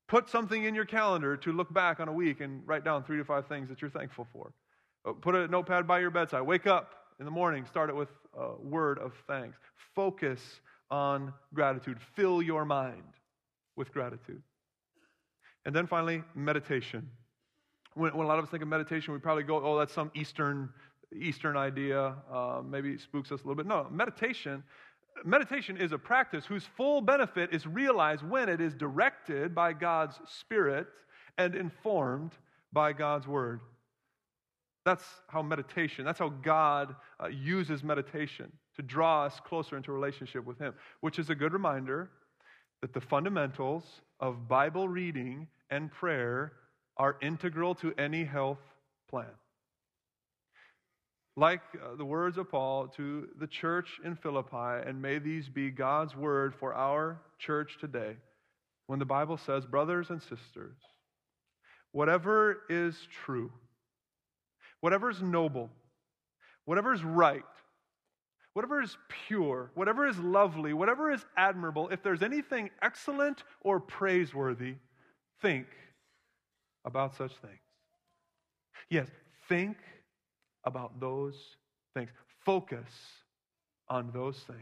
put 0.08 0.28
something 0.28 0.64
in 0.64 0.74
your 0.74 0.84
calendar 0.84 1.36
to 1.36 1.52
look 1.52 1.72
back 1.72 2.00
on 2.00 2.08
a 2.08 2.12
week 2.12 2.40
and 2.40 2.62
write 2.66 2.84
down 2.84 3.04
three 3.04 3.16
to 3.16 3.24
five 3.24 3.46
things 3.46 3.68
that 3.68 3.80
you're 3.80 3.90
thankful 3.90 4.26
for. 4.32 4.52
Uh, 5.04 5.12
put 5.12 5.34
a 5.34 5.46
notepad 5.46 5.86
by 5.86 6.00
your 6.00 6.10
bedside. 6.10 6.42
Wake 6.42 6.66
up 6.66 6.94
in 7.18 7.24
the 7.24 7.30
morning, 7.30 7.64
start 7.64 7.88
it 7.88 7.96
with 7.96 8.08
a 8.36 8.54
word 8.60 8.98
of 8.98 9.12
thanks. 9.26 9.56
Focus 9.94 10.60
on 10.90 11.32
gratitude. 11.54 11.98
Fill 12.16 12.42
your 12.42 12.64
mind 12.64 13.02
with 13.80 13.92
gratitude. 13.92 14.42
And 15.64 15.74
then 15.74 15.86
finally, 15.86 16.22
meditation. 16.34 17.08
When, 17.94 18.14
when, 18.14 18.26
a 18.26 18.28
lot 18.28 18.38
of 18.38 18.44
us 18.44 18.50
think 18.50 18.62
of 18.62 18.68
meditation, 18.68 19.14
we 19.14 19.18
probably 19.18 19.42
go, 19.42 19.64
oh, 19.64 19.78
that's 19.78 19.92
some 19.92 20.10
Eastern, 20.14 20.68
Eastern 21.18 21.56
idea. 21.56 22.14
Uh, 22.30 22.60
maybe 22.62 22.90
it 22.90 23.00
spooks 23.00 23.32
us 23.32 23.40
a 23.40 23.42
little 23.42 23.56
bit. 23.56 23.66
No, 23.66 23.88
meditation, 23.90 24.62
meditation 25.24 25.78
is 25.78 25.92
a 25.92 25.98
practice 25.98 26.44
whose 26.44 26.64
full 26.76 27.00
benefit 27.00 27.54
is 27.54 27.66
realized 27.66 28.22
when 28.22 28.50
it 28.50 28.60
is 28.60 28.74
directed 28.74 29.54
by 29.54 29.72
God's 29.72 30.20
Spirit 30.28 30.86
and 31.38 31.54
informed 31.54 32.32
by 32.74 32.92
God's 32.92 33.26
Word. 33.26 33.60
That's 34.84 35.04
how 35.28 35.40
meditation, 35.40 36.04
that's 36.04 36.18
how 36.18 36.28
God 36.28 36.94
uh, 37.18 37.28
uses 37.28 37.82
meditation 37.82 38.52
to 38.76 38.82
draw 38.82 39.24
us 39.24 39.40
closer 39.42 39.78
into 39.78 39.90
relationship 39.90 40.44
with 40.44 40.58
Him, 40.58 40.74
which 41.00 41.18
is 41.18 41.30
a 41.30 41.34
good 41.34 41.54
reminder 41.54 42.10
that 42.80 42.94
the 42.94 43.00
fundamentals 43.00 43.84
of 44.20 44.48
Bible 44.48 44.88
reading 44.88 45.46
and 45.70 45.90
prayer 45.90 46.52
are 46.96 47.16
integral 47.20 47.74
to 47.76 47.92
any 47.98 48.24
health 48.24 48.58
plan. 49.08 49.26
Like 51.36 51.60
uh, 51.74 51.96
the 51.96 52.04
words 52.04 52.38
of 52.38 52.50
Paul 52.50 52.88
to 52.96 53.28
the 53.38 53.46
church 53.46 53.88
in 54.04 54.16
Philippi, 54.16 54.86
and 54.86 55.00
may 55.00 55.18
these 55.18 55.48
be 55.48 55.70
God's 55.70 56.16
word 56.16 56.54
for 56.58 56.74
our 56.74 57.20
church 57.38 57.78
today, 57.80 58.16
when 58.86 58.98
the 58.98 59.04
Bible 59.04 59.38
says, 59.38 59.64
Brothers 59.64 60.10
and 60.10 60.20
sisters, 60.20 60.76
whatever 61.92 62.62
is 62.68 62.96
true, 63.24 63.50
whatever 64.80 65.10
is 65.10 65.22
noble, 65.22 65.70
whatever 66.64 66.92
is 66.92 67.04
right, 67.04 67.42
whatever 68.54 68.82
is 68.82 68.96
pure, 69.26 69.70
whatever 69.74 70.06
is 70.06 70.18
lovely, 70.18 70.72
whatever 70.72 71.10
is 71.10 71.24
admirable, 71.36 71.88
if 71.88 72.02
there's 72.02 72.22
anything 72.22 72.70
excellent 72.82 73.44
or 73.60 73.80
praiseworthy, 73.80 74.74
think 75.40 75.66
about 76.84 77.14
such 77.16 77.32
things. 77.36 77.60
Yes, 78.88 79.08
think 79.48 79.76
about 80.64 81.00
those 81.00 81.36
things. 81.94 82.10
Focus 82.44 82.88
on 83.88 84.10
those 84.12 84.38
things. 84.38 84.58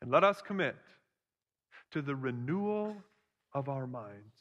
And 0.00 0.10
let 0.10 0.24
us 0.24 0.42
commit 0.42 0.76
to 1.92 2.02
the 2.02 2.14
renewal 2.14 2.96
of 3.54 3.68
our 3.68 3.86
minds. 3.86 4.36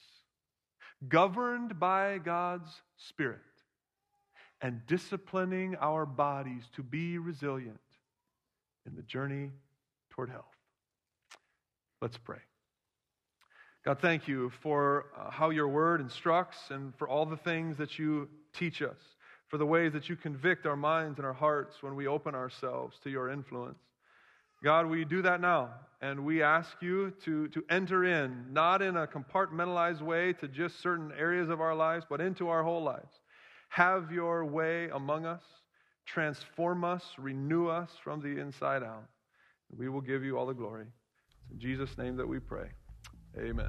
governed 1.08 1.80
by 1.80 2.18
God's 2.20 2.82
Spirit 2.98 3.40
and 4.62 4.86
disciplining 4.88 5.76
our 5.80 6.06
bodies 6.06 6.64
to 6.76 6.84
be 6.84 7.18
resilient 7.18 7.80
in 8.86 8.96
the 8.96 9.02
journey 9.04 9.52
toward 10.12 10.30
health. 10.30 10.46
Let's 12.02 12.18
pray. 12.18 12.40
God, 13.84 14.00
thank 14.00 14.28
you 14.28 14.52
for 14.62 15.06
uh, 15.16 15.30
how 15.30 15.52
your 15.52 15.68
word 15.68 16.02
instructs 16.02 16.58
and 16.72 16.96
for 16.98 17.08
all 17.08 17.26
the 17.26 17.38
things 17.38 17.78
that 17.78 18.00
you 18.00 18.28
teach 18.52 18.82
us, 18.82 18.98
for 19.48 19.58
the 19.58 19.66
ways 19.66 19.94
that 19.94 20.10
you 20.10 20.16
convict 20.16 20.66
our 20.66 20.76
minds 20.76 21.20
and 21.20 21.26
our 21.26 21.34
hearts 21.34 21.84
when 21.84 21.96
we 21.96 22.08
open 22.08 22.34
ourselves 22.34 22.98
to 23.04 23.12
your 23.12 23.30
influence. 23.30 23.78
God, 24.64 24.88
we 24.88 25.06
do 25.06 25.22
that 25.22 25.42
now, 25.42 25.70
and 26.02 26.26
we 26.26 26.42
ask 26.42 26.72
you 26.82 27.12
to, 27.26 27.48
to 27.50 27.64
enter 27.70 28.04
in, 28.06 28.48
not 28.52 28.82
in 28.82 28.98
a 28.98 29.06
compartmentalized 29.06 30.02
way 30.02 30.34
to 30.34 30.48
just 30.48 30.82
certain 30.82 31.12
areas 31.16 31.50
of 31.50 31.62
our 31.62 31.76
lives, 31.76 32.06
but 32.10 32.22
into 32.22 32.50
our 32.50 32.64
whole 32.64 32.82
lives. 32.82 33.20
Have 33.76 34.10
your 34.10 34.46
way 34.46 34.88
among 34.94 35.26
us, 35.26 35.44
transform 36.06 36.86
us, 36.86 37.04
renew 37.18 37.68
us 37.68 37.90
from 38.02 38.22
the 38.22 38.40
inside 38.40 38.84
out. 38.84 39.04
We 39.70 39.90
will 39.90 40.00
give 40.00 40.24
you 40.24 40.38
all 40.38 40.46
the 40.46 40.54
glory. 40.54 40.86
It's 41.42 41.52
in 41.52 41.60
Jesus' 41.60 41.98
name 41.98 42.16
that 42.16 42.26
we 42.26 42.40
pray. 42.40 42.70
Amen. 43.38 43.64